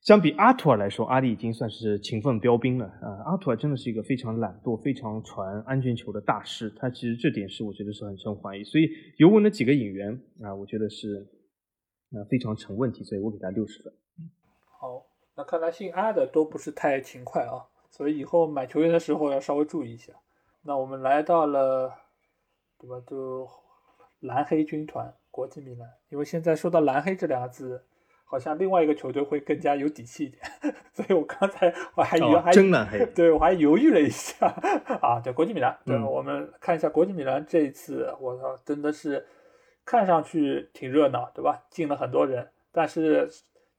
[0.04, 2.86] 相比阿图尔来说，阿里已经算是勤奋标兵了。
[2.86, 6.70] 啊，阿图尔真的是一个非常懒惰、非常传安全球的大师。
[6.78, 8.64] 他其实这点是我觉得是很受怀疑。
[8.64, 11.28] 所以尤文的几个引援啊，我觉得是
[12.12, 13.92] 呃非常成问题，所以我给他六十分。
[14.80, 15.04] 好，
[15.36, 17.66] 那看来姓阿的都不是太勤快啊。
[17.90, 20.14] 所以以后买球员的时候要稍微注意一下。
[20.64, 21.94] 那我们来到了，
[22.78, 23.02] 对吧？
[23.08, 23.48] 就
[24.20, 27.86] 蓝黑军团国际米兰，因为现在说到蓝黑这两个字，
[28.26, 30.44] 好像另外一个球队会更加有底气一点。
[30.94, 34.48] 所以我刚才我还犹还真蓝黑，对我还犹豫了一下
[35.02, 35.20] 啊。
[35.24, 39.26] 对国际米兰，对，我们看一下国际米兰这一次，我操，真的是
[39.86, 41.64] 看上去挺热闹，对吧？
[41.70, 43.30] 进了很多人，但是。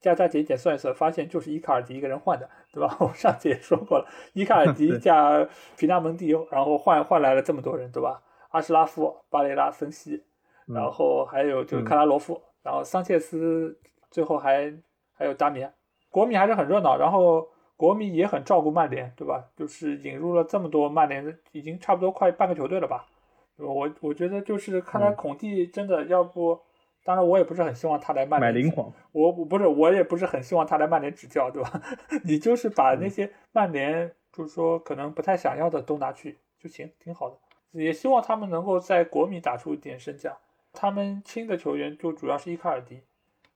[0.01, 2.95] 加加减减算一算，发现就是伊卡尔迪一个人换的，对吧？
[3.01, 5.45] 我上次也说过了，伊卡尔迪 加
[5.77, 8.21] 皮纳蒙蒂，然后换换来了这么多人，对吧？
[8.51, 10.23] 阿什拉夫、巴雷拉、森西，
[10.67, 13.77] 然后还有就是克拉罗夫，然后桑切斯，
[14.09, 14.73] 最后还
[15.13, 15.73] 还有达米安。
[16.09, 19.43] 国米还是很热闹，然后国米也很照顾曼联，对吧？
[19.55, 23.05] 就是引入了这么多曼联，已经差不多快半个球队了吧？
[23.57, 26.59] 我我觉得就是看来孔蒂真的要不。
[27.03, 28.53] 当然，我也不是很希望他来曼联。
[28.53, 31.81] 买灵皇，我不是，我也不是很希望他来曼联执教，对吧？
[32.23, 37.37] 你就是把那些曼联，就是说可能不太想要的都拿去就行，挺好的。
[37.71, 40.37] 也希望他们能够在国米打出一点身价。
[40.73, 43.01] 他们亲的球员就主要是伊卡尔迪，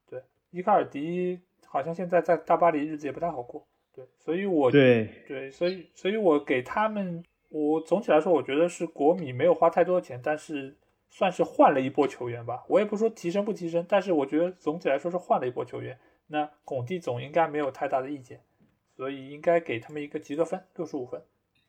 [0.08, 10.74] 对，伊卡尔迪好像现在在大巴黎日子也不太好过，对，所以我对对，所以所以我给他们，我总体来说，我觉得是国米没有花太多钱，但是。
[11.16, 15.96] 算是换了一波球员吧，我也不说提升不提升，但是我觉得总体来说是换了一波球员。
[16.26, 18.40] 那孔蒂总应该没有太大的意见，
[18.96, 21.22] 所以应该给他们一个及格分，六十五分。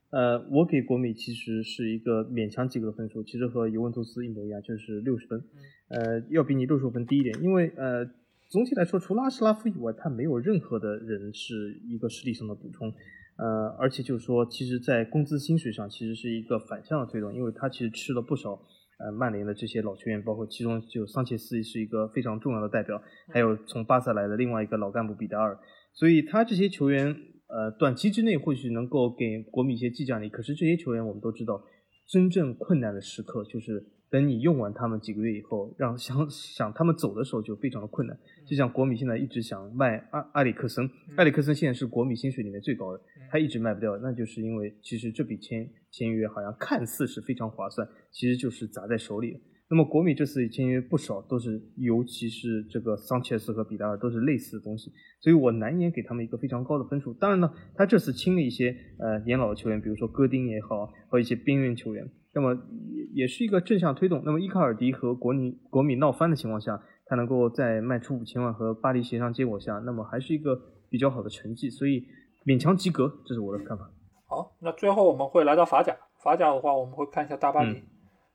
[0.10, 5.44] 呃，我给国米其实是一个勉强及格分数，其实和尤文图斯一模一样，就是六十分。
[5.90, 8.04] 呃，要比你六十五分低一点，因为呃，
[8.50, 12.92] 总体来说除了阿什拉夫以外，他没有任何的人是一个实力上的补充。
[13.38, 18.60] 呃，而且就是说，其实在工资薪水上其实是一个反向的推动，因为他其实吃了不少。
[18.98, 23.02] 呃，曼联的这些老球员，包括其中就桑切斯是一个非常重要的代表，
[23.34, 25.58] 还有从巴萨来的另外一个老干部比达尔，
[25.94, 27.16] 所以他这些球员，
[27.48, 30.30] 呃，短期之内或许能够给国米一些激战力。
[30.30, 31.62] 可是这些球员我们都知道，
[32.08, 33.92] 真正困难的时刻就是。
[34.08, 38.18] 等你用完他们几个月以后，让想想他们走的时候就非常的困难。
[38.48, 49.40] 就像国米现在一直想卖阿阿里克森，阿里克森现在是国米薪水里面最高的，他一直卖不掉，那就是因为其实这笔签签约好像看似是非常划算，其实就是砸在手里。
[49.70, 57.14] 那么国米这次签约不少，都是尤其是这个桑切斯和比达尔都是类似的东西，所以我难言给他们一个非常高的分数。
[57.14, 62.06] 当然呢，他这次清了一些呃年老的球员，比如说戈丁也好，和一些边缘球员。
[62.34, 62.54] 那么
[62.92, 64.22] 也也是一个正向推动。
[64.26, 72.06] 那么伊卡尔迪和国米国米闹翻的情况下，他能够在卖出五千万和巴黎协商结果下，那么还是一个比较好的成绩，所以
[72.46, 73.90] 勉强及格，这是我的看法。
[74.36, 75.96] 好，那最后我们会来到法甲。
[76.18, 77.82] 法甲的话，我们会看一下大巴黎。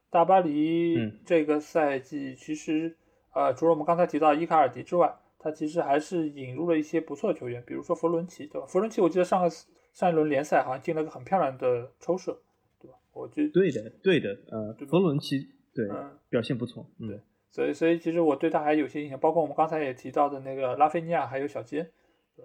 [0.09, 2.97] 大巴黎这个赛季其实，
[3.35, 8.67] 呃，除了我们刚才提到伊卡尔迪之外，他其实还是引入了一些不错的球员，比如说弗伦奇，对吧？
[8.67, 9.51] 弗伦奇我记得上个
[9.93, 12.41] 上一轮联赛好像进了个很漂亮的抽射。
[12.81, 15.87] 对吧我觉得对的，对的，呃，弗伦奇对
[16.31, 21.91] 表现不错，对，所以所以其实我对他还有些印象，包括我们刚才也提到的那个拉菲尼亚还有小基恩，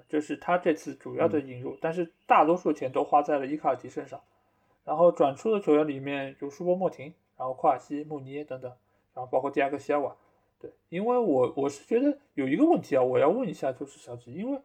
[0.08, 4.22] 这是他这次主要的引入，但是大多数钱都花在了伊卡尔迪身上，
[4.84, 8.72] 然后转出的球员里面有舒波莫廷，然后库尔西、穆尼耶等等，
[9.14, 10.16] 然后包括迪亚戈西尔瓦，
[10.60, 14.60] 对，因为我我是觉得有一个问题啊，我要问一下就是小吉，因为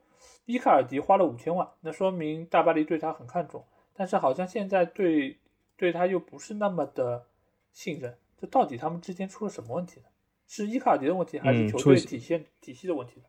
[0.47, 3.65] 伊卡尔迪花了五千万，那说明大巴黎对他很看重，
[3.95, 5.37] 但是好像现在对。
[5.81, 7.25] 对他又不是那么的
[7.73, 10.07] 信任，这到底他们之间出了什么问题呢？
[10.47, 13.27] 是伊卡尔迪的问题，还是球队体系体系的问题呢？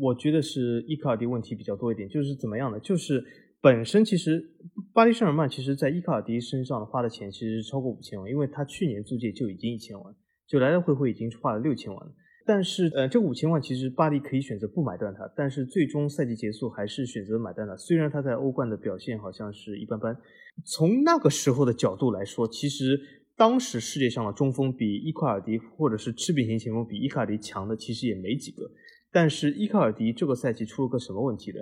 [0.00, 2.78] 我觉得是伊卡尔迪问题比较多一点，就是怎么样呢？
[2.80, 3.24] 就是
[3.60, 4.44] 本身其实
[4.92, 10.14] 巴黎圣日耳曼其实在伊卡尔迪身上花的钱其实是超过五千万，因为他去年租借就已经一千万，
[10.46, 12.12] 就来来回回已经花了六千万了。
[12.46, 17.74] 但是呃，这五千万其实巴黎可以选择不买断他，但是最终赛季结束还是选择买断了。
[17.74, 20.14] 虽然他在欧冠的表现好像是一般般，
[20.66, 23.00] 从那个时候的角度来说，其实
[23.34, 28.70] 当时世界上的中锋比伊卡尔迪或者是赤壁型前锋比伊卡尔迪强的其实也没几个。
[29.14, 31.60] 但是伊卡尔迪这个赛季出了个什么问题呢？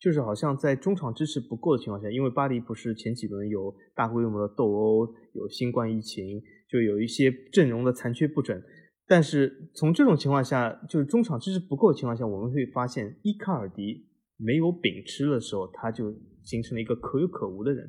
[0.00, 8.60] 就是好像在中场支持不够的情况下，因为巴黎不是前几轮有大规模的斗殴，有新冠疫情，就有一些阵容的残缺不整。
[9.06, 17.88] 但是从这种情况下，就是中场支持不够的情况下，我们会发现伊卡尔迪没有饼吃的时候，他就形成了一个可有可无的人。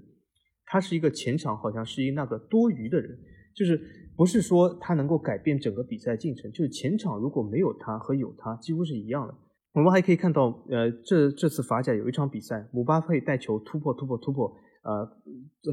[0.65, 3.17] 他是一个前场好像是一那个多余的人，
[3.55, 3.98] 就是。
[4.19, 9.34] 不是说他能够改变整个比赛进程，就是前场如果没有他和有他几乎是一样的。
[9.71, 14.53] 我们还可以看到，呃，这这次法甲有一场比赛，姆巴佩带球突破突破突破，
[14.84, 15.10] 呃，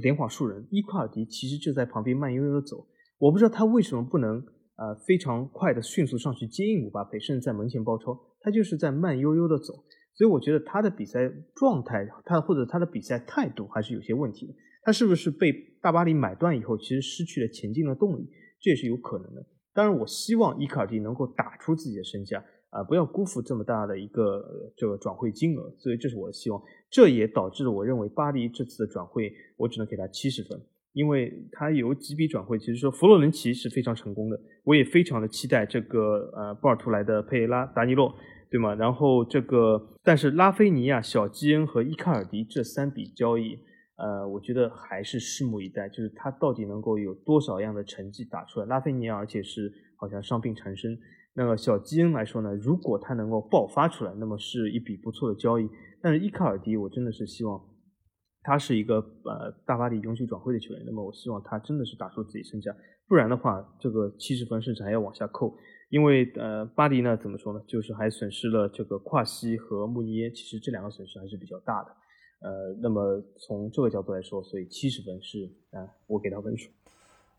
[0.01, 2.87] 连晃数人，伊库尔迪其实就在旁边慢悠悠的走。
[3.19, 4.37] 我不知道他为什么不能
[4.77, 9.75] 呃非常快的迅速上去接应姆巴佩，甚至在门前包抄，他就是在慢悠悠的走。
[10.15, 14.55] 所以我觉得他的比赛状态，他或者他的比赛态度还是有些问题的。
[14.87, 18.31] 他是不是被大巴黎买断以后，其实失去了前进的动力？
[18.61, 19.45] 这也是有可能的。
[19.75, 22.39] 当然，我希望伊卡尔迪能够打出自己的身价
[22.71, 25.75] 啊，不要辜负这么大的一个这个转会金额。
[25.77, 26.63] 所以，这是我的希望。
[26.89, 30.57] 这也导致了我认为巴黎这次的转会，我只能给他七十分，
[30.93, 38.15] 因为他有几笔转会，其实说弗洛伦齐是非常成功的，我也非常的期待这个呃波尔图来的佩拉、达尼洛，
[38.49, 38.73] 对吗？
[38.77, 43.59] 然后这个，但是拉菲尼亚、小基恩和伊卡尔迪这三笔交易。
[43.97, 48.67] 呃，我觉得还是拭目以待，就是他到底能够有多少样的成绩打出来。
[48.67, 50.99] 拉菲尼亚，而且是好像伤病缠身。
[51.35, 55.69] 那个小基恩来说呢，如果他能够爆发出来，那么是一笔不错的交易。
[56.03, 57.61] 但是伊卡尔迪，我真的是希望
[58.43, 60.83] 他是一个呃大巴黎永久转会的球员。
[60.87, 62.75] 那么我希望他真的是打出自己身价，
[63.09, 65.55] 不然的话，这个七十分甚至还要往下扣。
[65.89, 71.91] 因为呃巴黎呢，怎么说呢，就是还损失了这个跨西和穆尼耶，其实这两个损失还是比较大的。
[72.41, 76.71] 呃，那么从这个角度来说，所以七十分是啊，我给他分数。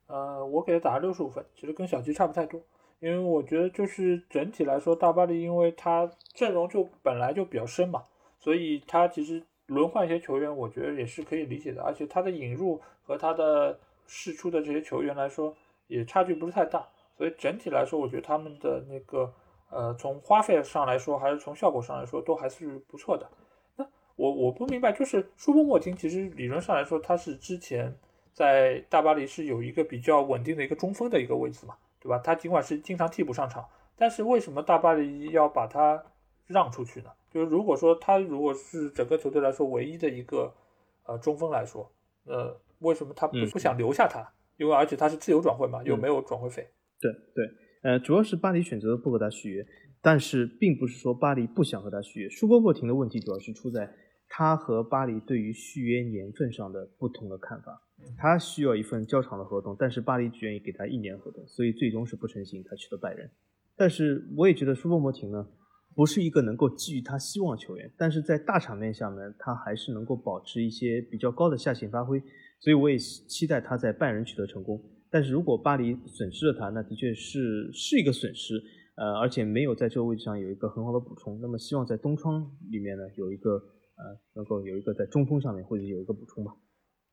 [0.07, 2.62] 呃，我给他打了六十五分，其实跟小吉差不太多。
[2.99, 8.03] 因为我觉得就是整体来说，大巴黎因为他阵容就本来就比较深嘛，
[8.39, 11.83] 所以他其实轮换一些球员，我觉得也是可以理解的。
[11.83, 15.55] 而且他的引入和他的试出的这些球员来说，
[15.88, 16.88] 也差距不是太大。
[17.15, 19.31] 所以整体来说，我觉得他们的那个
[19.69, 23.29] 呃，从花费上来说，还是从效果上来说，都还是不错的。
[24.17, 27.95] 我我不明白，就是舒波莫廷，其实理论上来说，他是之前
[28.34, 32.17] 在大巴黎是有一个比较稳定的一个中锋的一个位置嘛，对吧？
[32.17, 33.63] 他尽管是经常替补上场，
[33.95, 36.03] 但是为什么大巴黎要把他
[36.47, 37.10] 让出去呢？
[37.30, 40.51] 就是如果说他如果是整个球队来说唯一的一个
[41.06, 41.88] 呃中锋来说，
[42.25, 44.27] 呃，为什么他不不想留下他？
[44.58, 46.67] 因为而且他是自由转会嘛，又没有转会费。
[46.99, 47.45] 对对，
[47.84, 49.63] 呃，主要是巴黎选择不和他续约，
[50.01, 52.30] 但是并不是说巴黎不想和他续约。
[52.30, 53.88] 舒波莫廷的问题主要是出在。
[54.30, 57.82] 他和巴黎对于续约年份上的不同的看法，
[58.18, 63.30] 他需要一份较长的合同，但是巴黎只愿意给他一年合同，所以最终是不成行，他去了拜仁。
[63.76, 65.48] 但是我也觉得舒波莫廷呢，
[65.96, 72.22] 不是一个能够给予他希望的球员，但是在大场面下呢，他还是能够保持一些比较高的下限发挥，
[72.60, 74.80] 所以我也期待他在拜仁取得成功。
[75.10, 78.62] 但是如果巴黎损失了他，那的确是是一个损失，
[78.98, 81.40] 呃，而且没有在这个位置上有一个很好的补充。
[81.42, 83.60] 那么希望在东窗里面呢有一个。
[83.98, 86.54] 呃，能够有一个在中锋上面或者有一个补充吧。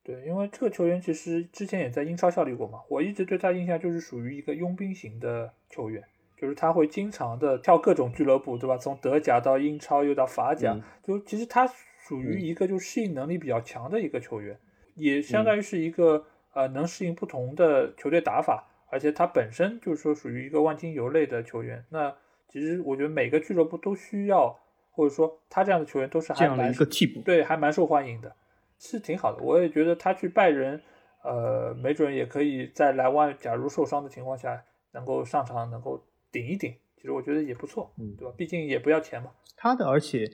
[0.03, 6.03] 对，因为这个球员其实之前也在英超效力过嘛，我一直对他印象就是属于一个佣兵型的球员，
[6.37, 8.77] 就是他会经常的跳各种俱乐部，对吧？
[8.77, 11.67] 从德甲到英超又到法甲，就其实他
[12.07, 14.59] 属于一个就适应能力比较强的一个球员，
[14.93, 16.23] 也相当于是一个
[16.53, 21.83] 呃能适应不同的球队打法，而且他本身就是说属于一个万金油类的球员。
[21.89, 22.15] 那
[22.47, 24.59] 其实我觉得每个俱乐部都需要。
[24.95, 28.33] 或者说他这样的球员都是这样的一个替补，对，还蛮受欢迎的，
[28.79, 29.43] 是挺好的。
[29.43, 30.81] 我也觉得他去拜仁，
[31.21, 36.73] 呃，没准也可以在莱万假如受伤的情况下，能够上场，能够顶一顶。
[36.95, 38.33] 其实我觉得也不错，嗯，对吧？
[38.37, 39.31] 毕竟也不要钱嘛。
[39.57, 40.25] 他的，而且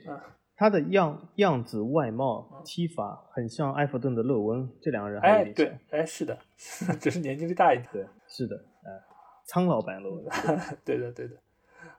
[0.56, 5.28] 他的样样子、外貌、踢法很像埃弗顿的勒温，这两个人还。
[5.28, 6.38] 哎，对，哎，是的，
[7.02, 7.90] 只是年纪力大一点。
[7.92, 8.92] 对，是的，哎，
[9.44, 10.24] 苍老版勒温。
[10.86, 11.36] 对的，对的。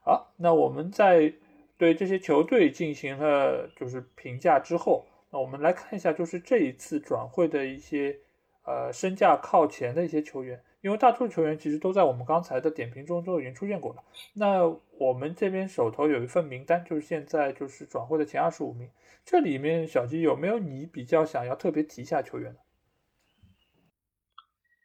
[0.04, 1.34] 好，那我们在。
[1.78, 8.18] 对这些球队进行了就是评价之后，那我们来看一下，就是这一次转会的一些
[8.64, 10.62] 呃身价靠前的一些球员。
[10.82, 14.02] 因为大多数球员其实都在我们刚才的点评中都已经出现过了。
[14.34, 14.66] 那
[14.98, 18.90] 我们这边手头有一份名单，就是现在就是转会的前二十五名，
[19.24, 22.58] 这里面小吉有没有你比较想要特别提一下球员的？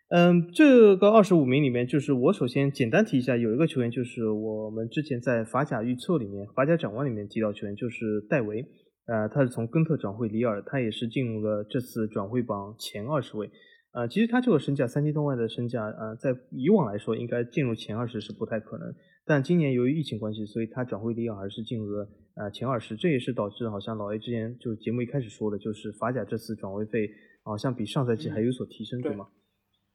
[0.10, 8.66] 嗯，这个二十五名里面，就是我首先简单提一下，有一个球员就是我们之前在法甲预测里面、法甲展望里面提到球员，就是戴维。
[9.08, 13.50] 呃，他是从根特转会里尔，他也是进入了这次转会榜前二十位。
[13.92, 18.94] 呃，其实他这个身价三千多万的身价，呃，在以往来说应该进入前二十是不太可能，
[19.26, 27.10] 但今年由于疫情关系，所以他转会里尔还是进入了呃前二十，这也是导致好像老 A 之前就节目一开始说的，就是法甲这次转会费
[27.44, 29.28] 好像比上赛季还有所提升，对吗？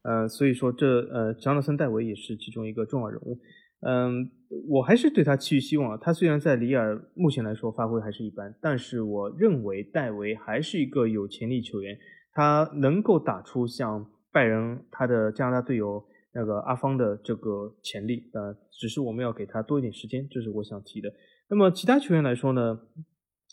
[0.03, 3.39] 呃，所以说这呃，乔纳森戴维也是其中一个重要人物。
[3.85, 4.31] 嗯，
[4.69, 5.99] 我还是对他寄予希望。
[5.99, 11.99] 他虽然在里尔目前来说发挥还是一般，但是我认为戴维还是一个有潜力球员。
[12.33, 18.31] 他能够打出像拜仁他的加拿大队友那个阿方的这个潜力。
[18.33, 21.13] 呃，只是我们要给他多一点时间，这是我想提的。
[21.49, 22.79] 那么其他球员来说呢？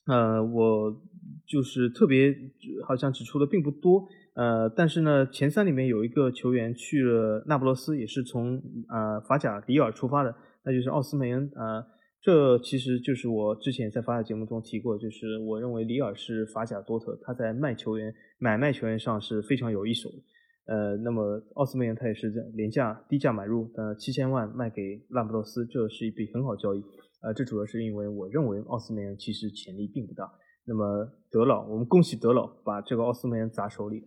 [0.07, 1.01] 呃，我
[1.45, 2.35] 就是特别
[2.87, 4.07] 好像指出的并不多。
[4.35, 11.51] 呃，但是呢，前三里面有一个球员去了那不勒斯，也是从呃法甲里尔出发的，那就是奥斯梅恩。
[11.55, 11.83] 呃，
[12.21, 20.73] 这其实就是我之前在法甲节目中提过，就是我认为里尔是法甲多特，他在卖球员、买卖球员上是非常有一手的。
[20.73, 26.81] 呃，那么奥斯梅恩他也是在廉价低价买入，呃，七千万卖给那不勒斯，这是一笔很好交易。
[27.21, 30.31] 呃，这主要是因为我认为奥斯梅恩其实潜力并不大。
[30.65, 34.03] 那么德老，我们恭喜德老把这个奥斯梅恩砸手里。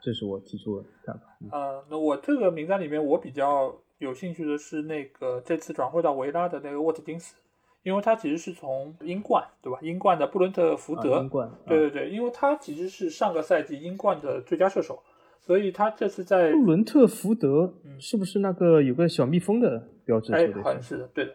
[0.00, 1.22] 这是我提出的看法。
[1.52, 7.36] 呃，那我这个名单里面，我比较有兴趣的是那个这次转会到维拉的那个沃特金斯，
[7.82, 9.78] 因为他其实是从英冠，对吧？
[9.82, 15.02] 英冠的布伦特福德，英冠，对对对，因为他其实是上个赛季英冠的最佳射手，
[15.40, 20.32] 所以他这次在布伦特福德，是不是那个有个小蜜蜂的标志？
[20.32, 21.34] 哎，好像是的，对的。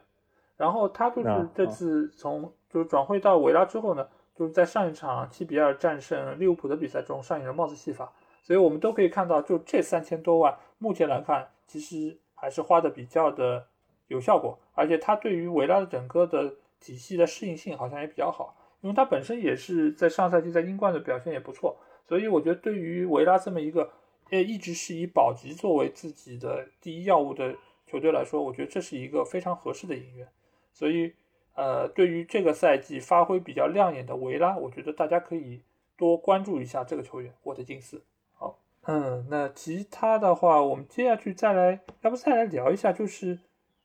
[0.58, 4.08] 然后他就是这次从就是转会到维拉之后呢。
[4.40, 8.10] 就是在上一场七比二战胜利物浦的比赛中上演了帽子戏法，
[8.42, 13.68] 所以我们都可以看到，就这三千多万，目前来看，其实还是花的比较的
[14.08, 21.78] 有效果，而且他对于维拉的整个的体系的适应性好像也比较好，因为他本身也是在上赛季在英冠的表现也不错，
[22.08, 23.92] 所以我觉得对于维拉这么一个
[24.30, 27.54] 呃一直是以保级作为自己的第一要务的
[27.86, 30.26] 球队来说，我觉得这是一个非常合适的引援，
[30.72, 31.14] 所以。
[31.60, 35.62] 呃，对于这个赛季发挥比较亮眼的维拉，我觉得大家可以
[35.98, 38.02] 多关注一下这个球员沃特金斯。
[38.32, 43.40] 好，嗯，那其他的话，我们接下去再来，要不再来聊一下，就是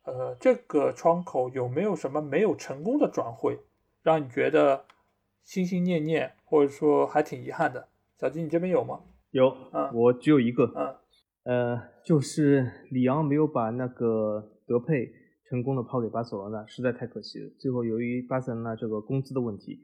[0.05, 3.59] 呃，这个窗口有没有什么没有成功的转会，
[4.05, 4.85] 让你觉得
[5.43, 7.89] 心心念念，或者说还挺遗憾的？
[8.21, 9.01] 小金，你这边有吗？
[9.33, 15.13] 有，嗯，我只有一个，嗯，呃，就是里昂没有把那个德佩。
[15.49, 17.51] 成功的抛给巴塞罗那，实在太可惜了。
[17.59, 19.79] 最后由于巴塞罗那这个工资的问题，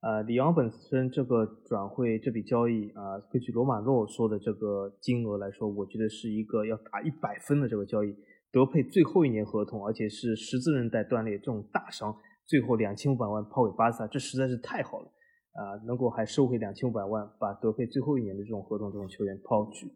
[0.00, 8.14] 啊，里昂本身这个转会这笔交易啊，根据罗马诺说的这个金额来说，我觉得是一个要打一百分的这个交易。
[8.52, 12.14] 德佩最后一年合同，而且是十字韧带断裂这种大伤，
[12.46, 15.06] 最后两千五百万抛给巴萨，这实在是太好了
[15.52, 15.76] 啊！
[15.86, 19.90] 能够还收回两千五百万，把德佩最后一年的这种合同这种球员抛去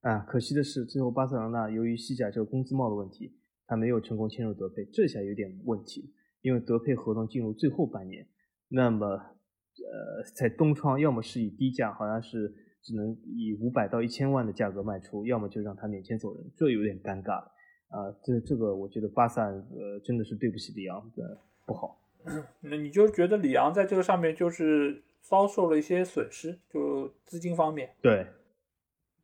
[0.00, 3.32] 啊，可惜的是，最后巴塞罗那由于西甲这个工资帽的问题。
[3.66, 6.12] 他没有成功签入德佩，这下有点问题，
[6.42, 8.26] 因为德佩合同进入最后半年，
[8.68, 17.52] 那么，呃，在东窗要么是以低价，好像是只能以五百到一千万的价格卖出，要么就让他免签走人，这有点尴尬了
[17.88, 18.14] 啊！
[18.22, 22.00] 这这个我觉得巴萨呃真的是对不起里昂的不好。
[22.62, 27.94] 那你就觉得里昂在这个上面就是遭受了一些损失，就资金方面？
[28.02, 28.26] 对，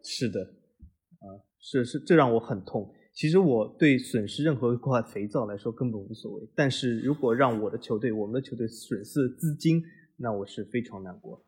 [0.03, 2.95] 是的，啊，是是，这让我很痛。
[3.13, 9.83] 其实我对损失任何一块肥皂来说根本无所谓，但是如果让我的球队，我们的球队损失资金，
[10.17, 11.43] 那我是非常难过。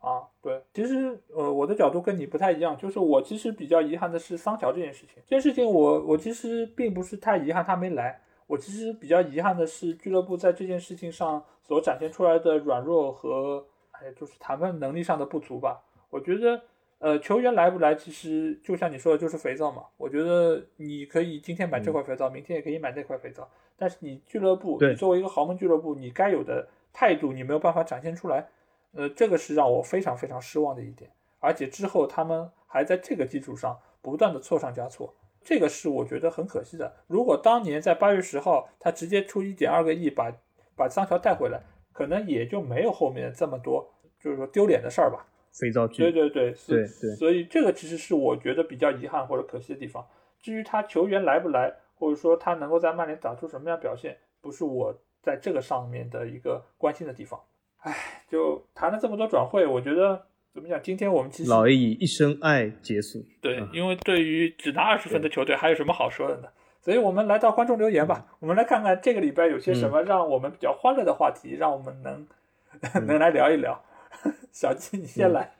[0.00, 5.16] 啊，对，其实呃，我的角度跟你不太一样，就是我其实比较遗憾的是桑乔这件事情。
[5.26, 15.82] 这件事情我我其实并不是太遗憾他没来，我其实比较遗憾的是俱乐部在这件事情上所展现出来的软弱和哎，就是谈判能力上的不足吧。
[16.10, 16.62] 我觉得。
[16.98, 19.84] 呃，球员来不来，其实就像你说的，就是肥皂嘛。
[19.96, 23.46] 我觉得你可以今天买这块肥皂，明天也可以买那块肥皂。
[23.76, 28.48] 但是你俱乐部，你作为一个豪门俱乐部，你该有的态度，你没有办法展现出来。
[28.92, 31.10] 呃，这个是让我非常非常失望的一点。
[31.40, 36.90] 而且之后他们还在这个基础上不断的错上加错，这个是我觉得很可惜的。
[37.06, 40.32] 如果当年在八月十号他直接出一点二个亿把
[40.74, 41.60] 把桑乔带回来，
[41.92, 45.26] 可能也就没有后面这么多就是说丢脸的事儿吧。
[45.58, 46.02] 肥皂剧。
[46.02, 46.86] 对对对对对，
[47.16, 50.04] 所以这个其实是我觉得比较遗憾或者可惜的地方。
[50.40, 57.40] 至于他球员来不来，或者说他能够在曼联打出什么样表现，不是我在这个上面的一个关心的地方。
[57.78, 57.94] 唉，
[58.28, 60.80] 就谈了这么多转会，我觉得怎么讲？
[60.82, 63.24] 今天我们其实老 A 以一生爱结束。
[63.40, 66.48] 对，因为对于只拿二十分的球队，还有什么好说的呢？
[66.80, 72.26] 所以我们来到观众留言吧，我们来看看这个礼拜有些什么让我们比较欢乐的话题，让我们能
[73.06, 73.82] 能来聊一聊。
[74.52, 75.54] 小七，你先来。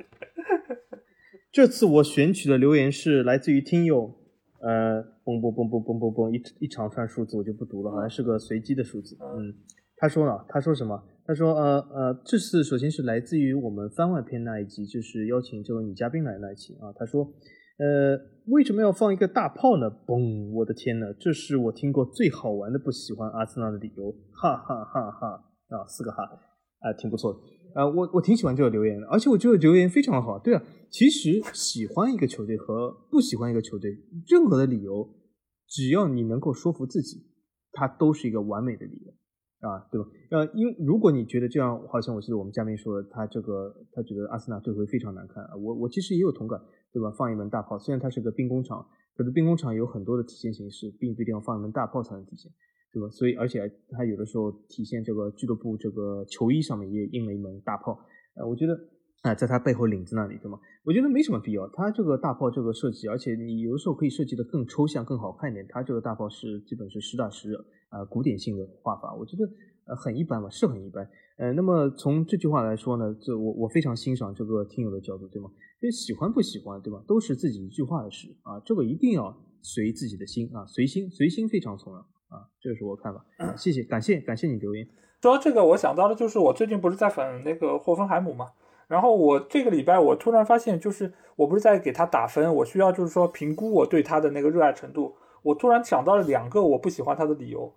[1.53, 4.15] 这次我选取的留言是来自于听友。
[4.61, 9.15] 呃，嘣嘣嘣嘣嘣嘣嘣，一一长串数字我就不读了，好像是个随机的数字。
[9.21, 9.53] 嗯，
[9.99, 11.01] 他说呢，他说什么？
[11.27, 16.93] 他说呃呃，这次首先是来自于我们番外篇那一集，就是邀请这位女嘉宾来那一期啊。
[16.97, 17.25] 他说，
[17.79, 19.91] 呃，为什么要放一个大炮呢？
[20.07, 26.25] 嘣，我的天呐，这是我听过最好玩的不喜欢阿森纳的理由，哈哈哈哈啊，四个哈，
[26.81, 27.39] 啊，挺不错的。
[27.75, 30.39] 啊，我我挺喜欢这个留言的，而且我觉得留言非常好。
[30.39, 33.91] 对啊，其实喜欢一个球队和不喜欢一个球队，
[34.29, 35.09] 任何的理由，
[35.69, 37.27] 只要你能够说服自己，
[37.73, 40.09] 它都是一个完美的理由啊，对吧？
[40.31, 46.61] 呃，因如果你觉得这样，好像我记得我们嘉宾说，他这个他觉得阿森纳队徽非常难看啊，我我其实也有同感，
[46.93, 47.11] 对吧？
[47.11, 52.53] 放一门大炮，虽然它是个兵工厂，可是兵工厂有很多的体现形式，并不一定要放一门大炮才能体现。
[52.95, 53.11] 对吧？
[53.11, 57.99] 所以，而且他有的时候体现这个俱乐部这个球衣上面也印了一门大炮。
[58.37, 58.79] 呃，我觉得
[59.23, 60.61] 啊，在他背后领子那里，对吗？
[60.85, 61.69] 我觉得没什么必要。
[61.71, 65.67] 他这个大炮这个设计，而且你有的时候可以设计的更抽象、更好看一点。
[65.69, 67.53] 他这个大炮是基本是实打实
[67.89, 69.45] 啊古典性的画法，我觉得
[69.87, 71.09] 呃很一般吧，是很一般。
[71.37, 75.51] 呃，那么从这句话来说呢，这我我非常欣赏这个听友的角度，对吗？
[75.81, 77.03] 因为喜欢不喜欢，对吧？
[77.09, 82.07] 都是自己一句话的事啊，这个一定要随自己的心啊，随心，随心非常重要。
[82.29, 83.25] 啊，这是我看法。
[83.57, 84.87] 谢谢，感谢，感谢你留言。
[85.23, 88.51] 说到这个，我想到的就是我最近不是在粉那个霍芬海姆嘛，
[88.89, 95.17] 然后我这个礼拜我突然发现，就是我不是在给他打分，我需要就是说评估我对他的那个热爱程度。
[95.43, 97.73] 我突然想到了两个我不喜欢他的理由，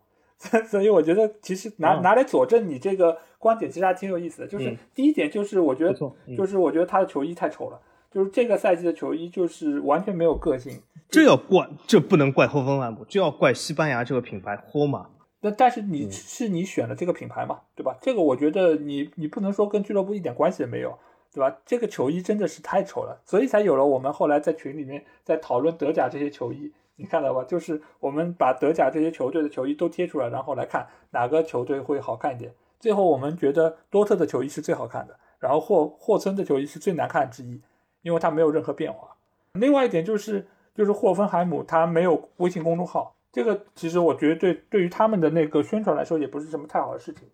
[0.69, 4.47] 所以我觉得其实拿拿来佐证你这个观点，其实还挺有意思的。
[4.47, 5.93] 就是第一点就是我觉得，
[6.35, 7.79] 就是我觉得他的球衣太丑了，
[8.17, 10.81] 就是这个赛季的球衣就是完全没有个性。
[11.07, 15.05] 这要怪，这不能怪霍芬万姆，这要怪西班牙这个品牌霍马。
[15.41, 17.95] 那但是你是你选了这个品牌嘛，对吧？
[18.01, 20.97] 这个我觉得你你不能说跟俱乐部一点关系也没有，
[21.31, 21.55] 对吧？
[21.63, 27.43] 这个球衣真的是太丑了，所以才有了我们后来在群里面在讨论德甲这些球衣，你看到吧？
[27.43, 32.51] 就是我们把德甲这些球队的球衣都贴出来，然后来看哪个球队会好看一点。
[32.79, 37.61] 最后我们觉得多特的球衣是最好看的，然后霍霍村的球衣是最难看之一，
[38.01, 39.15] 因为它没有任何变化。
[39.53, 40.47] 另外一点就是。
[40.77, 47.27] 就是霍芬海姆，他没有微信公众号，这个其实我觉得对对于他们的那个宣传来说也不是什么太好的事情，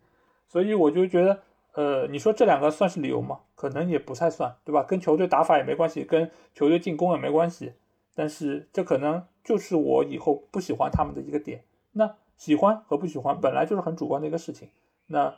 [0.48, 1.42] 所以我就觉得，
[1.74, 3.42] 呃，你说这两个算是理由吗？
[3.56, 4.82] 可能也不太算，对吧？
[4.84, 7.74] 跟球队打法也没关系，跟球队进攻也没关系，
[8.16, 11.66] 但是这可能就是我以后不喜欢他们的一个点。
[11.92, 14.70] 那喜欢和不喜欢本来就是很主观的一个事情，
[15.08, 15.36] 那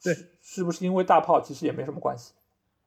[0.00, 2.32] 对是不是因为大炮其实也没什么关系。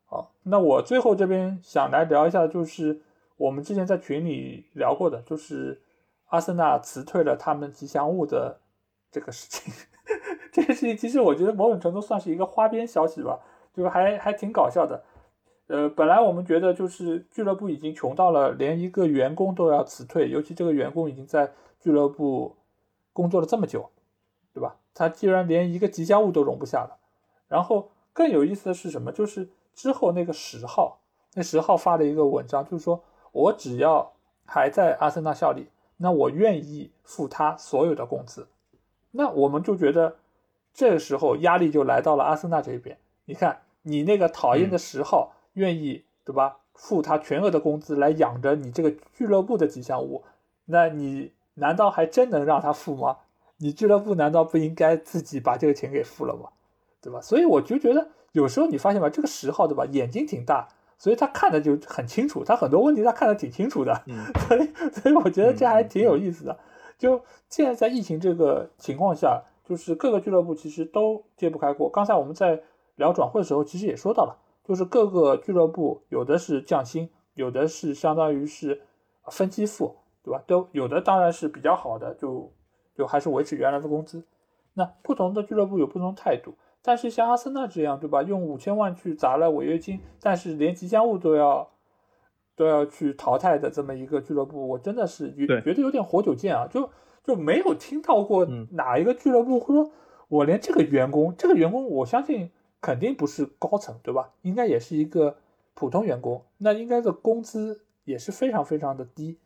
[0.07, 3.03] 好，那我最后这边想来聊一下就是。
[3.37, 5.79] 我们之前在群里聊过的，就是
[6.29, 8.59] 阿森纳辞退了他们吉祥物的
[9.11, 9.71] 这个事情。
[10.51, 13.39] 这个事情其实我觉得某种程度算是一个花边消息吧，
[13.75, 15.03] 就是还还挺搞笑的。
[15.67, 22.55] 呃，本来我们觉得就是俱乐部已经穷到了连一个员工都要辞退，尤其这个员工已经在俱乐部
[23.13, 23.91] 工作了这么久，
[24.51, 24.77] 对吧？
[24.95, 26.97] 他既然连一个吉祥物都容不下了，
[27.47, 29.11] 然后更有意思的是什么？
[29.11, 30.99] 就是之后那个十号，
[31.35, 33.01] 那十号发了一个文章，就是说。
[33.33, 34.13] 我只要
[34.45, 35.67] 还在阿森纳效力，
[35.97, 38.47] 那我愿意付他所有的工资。
[39.11, 40.15] 那我们就觉得，
[40.73, 42.97] 这个时候压力就来到了阿森纳这边。
[43.25, 46.57] 你看，你那个讨厌的十号愿意对吧？
[46.73, 50.23] 付他全额的工资来养着你这个俱乐部的吉祥物，
[50.65, 53.17] 那你难道还真能让他付吗？
[53.57, 56.49] 你俱乐部难道不应该自己把这个钱给付了吗？
[57.01, 57.21] 对吧？
[57.21, 60.67] 所以我就觉得，有时候你发现吧，这个十号对吧，眼睛挺大。
[60.99, 63.93] 所以他看的就很清楚，他很多问题他看的挺清楚的，
[64.49, 66.57] 所以所以我觉得这还挺有意思的。
[66.97, 71.87] 就现在在疫情这个情况下，就是各个俱乐部其实都揭不开锅。
[71.87, 72.63] 刚才我们在
[72.95, 78.81] 聊转会的时候，其实也说到了，就是各个俱乐部有的是降薪，有的是相当于是
[79.29, 80.41] 分期付，对吧？
[80.47, 82.51] 都有的当然是比较好的，就
[82.95, 84.23] 就还是维持原来的工资。
[84.73, 86.55] 那不同的俱乐部有不同态度。
[86.87, 88.23] 但是像阿森纳这样，对吧？
[88.23, 91.69] 用五千万去砸了违约金，但是连吉祥物都要
[92.55, 96.65] 都要去淘汰的这么一个俱乐部，我真的是觉觉得有点活久见啊！
[96.71, 96.89] 就
[97.25, 99.91] 就没有听到过哪一个俱乐部会说，
[100.29, 104.31] 我连这个员工，这个员工我相信肯定不是高层，对吧？
[104.43, 105.35] 应该也是一个
[105.73, 109.37] 普通员工，那应该的工资也是非常非常的低。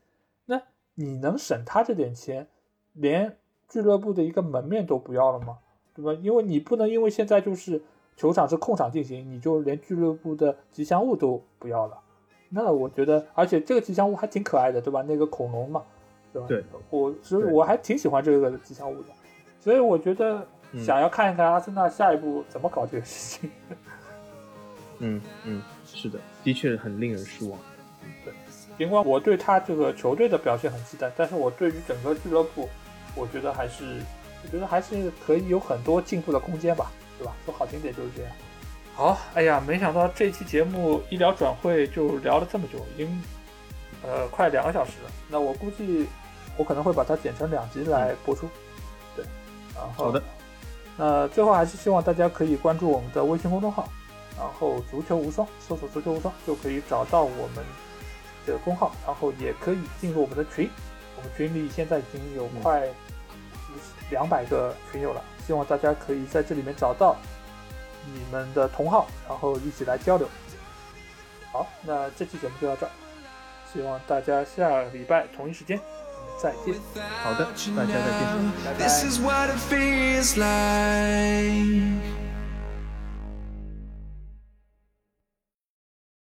[0.45, 0.61] 那
[0.93, 2.47] 你能省他这点钱，
[2.93, 3.35] 连
[3.67, 5.57] 俱乐部的一个门面都不要了吗？
[5.95, 6.13] 对吧？
[6.21, 7.81] 因为你不能因为现在就是
[8.15, 11.97] 球场是空场进行，你就连俱乐部的吉祥物都不要了。
[12.49, 15.03] 那我觉得，而且这个吉祥物还挺可爱的，对吧？
[15.07, 15.83] 那个恐龙嘛，
[16.33, 16.47] 对吧？
[16.47, 19.09] 对，我所以我还挺喜欢这个吉祥物的。
[19.59, 20.45] 所以我觉得
[20.83, 23.51] 想要看一看阿森纳下一步怎么搞这个事情。
[25.03, 27.57] 嗯嗯，是的，的确很令人失望。
[28.23, 28.33] 对，
[28.77, 32.69] 尽管我对他这个球队的表现很期待，但是我对于整个俱乐部，
[33.15, 33.99] 我觉得还是，
[34.43, 37.33] 我觉得还是可以有很多进步的空间吧，对吧？
[37.45, 38.31] 说好听点就是这样。
[38.95, 43.23] 好，哎呀，没想到这期节目医疗转会就聊了这么久，已经
[44.03, 45.11] 呃快两个小时了。
[45.29, 46.07] 那我估计
[46.57, 48.49] 我可能会把它剪成两集来播出。
[49.15, 49.25] 对，
[49.75, 50.21] 然后好的。
[50.97, 53.87] 那最后还是希望大家可以关注我们的微信公众号。
[54.37, 57.63] 然后足球无双，搜索足球无双就可以找到我们
[58.47, 60.67] 的公号，然后也可以进入我们的群，
[61.15, 62.87] 我们群里现在已经有快
[64.11, 67.15] 两百个群友了，希望大家可以在这里面找到
[68.05, 70.29] 你们的同好，然后一起来交流。
[71.51, 72.89] 好，那这期节目就到这儿，
[73.73, 75.79] 希望大家下礼拜同一时间
[76.41, 76.75] 再见。
[77.23, 77.45] 好的，
[77.75, 78.27] 大家再见，
[78.65, 78.73] 拜
[82.15, 82.20] 拜。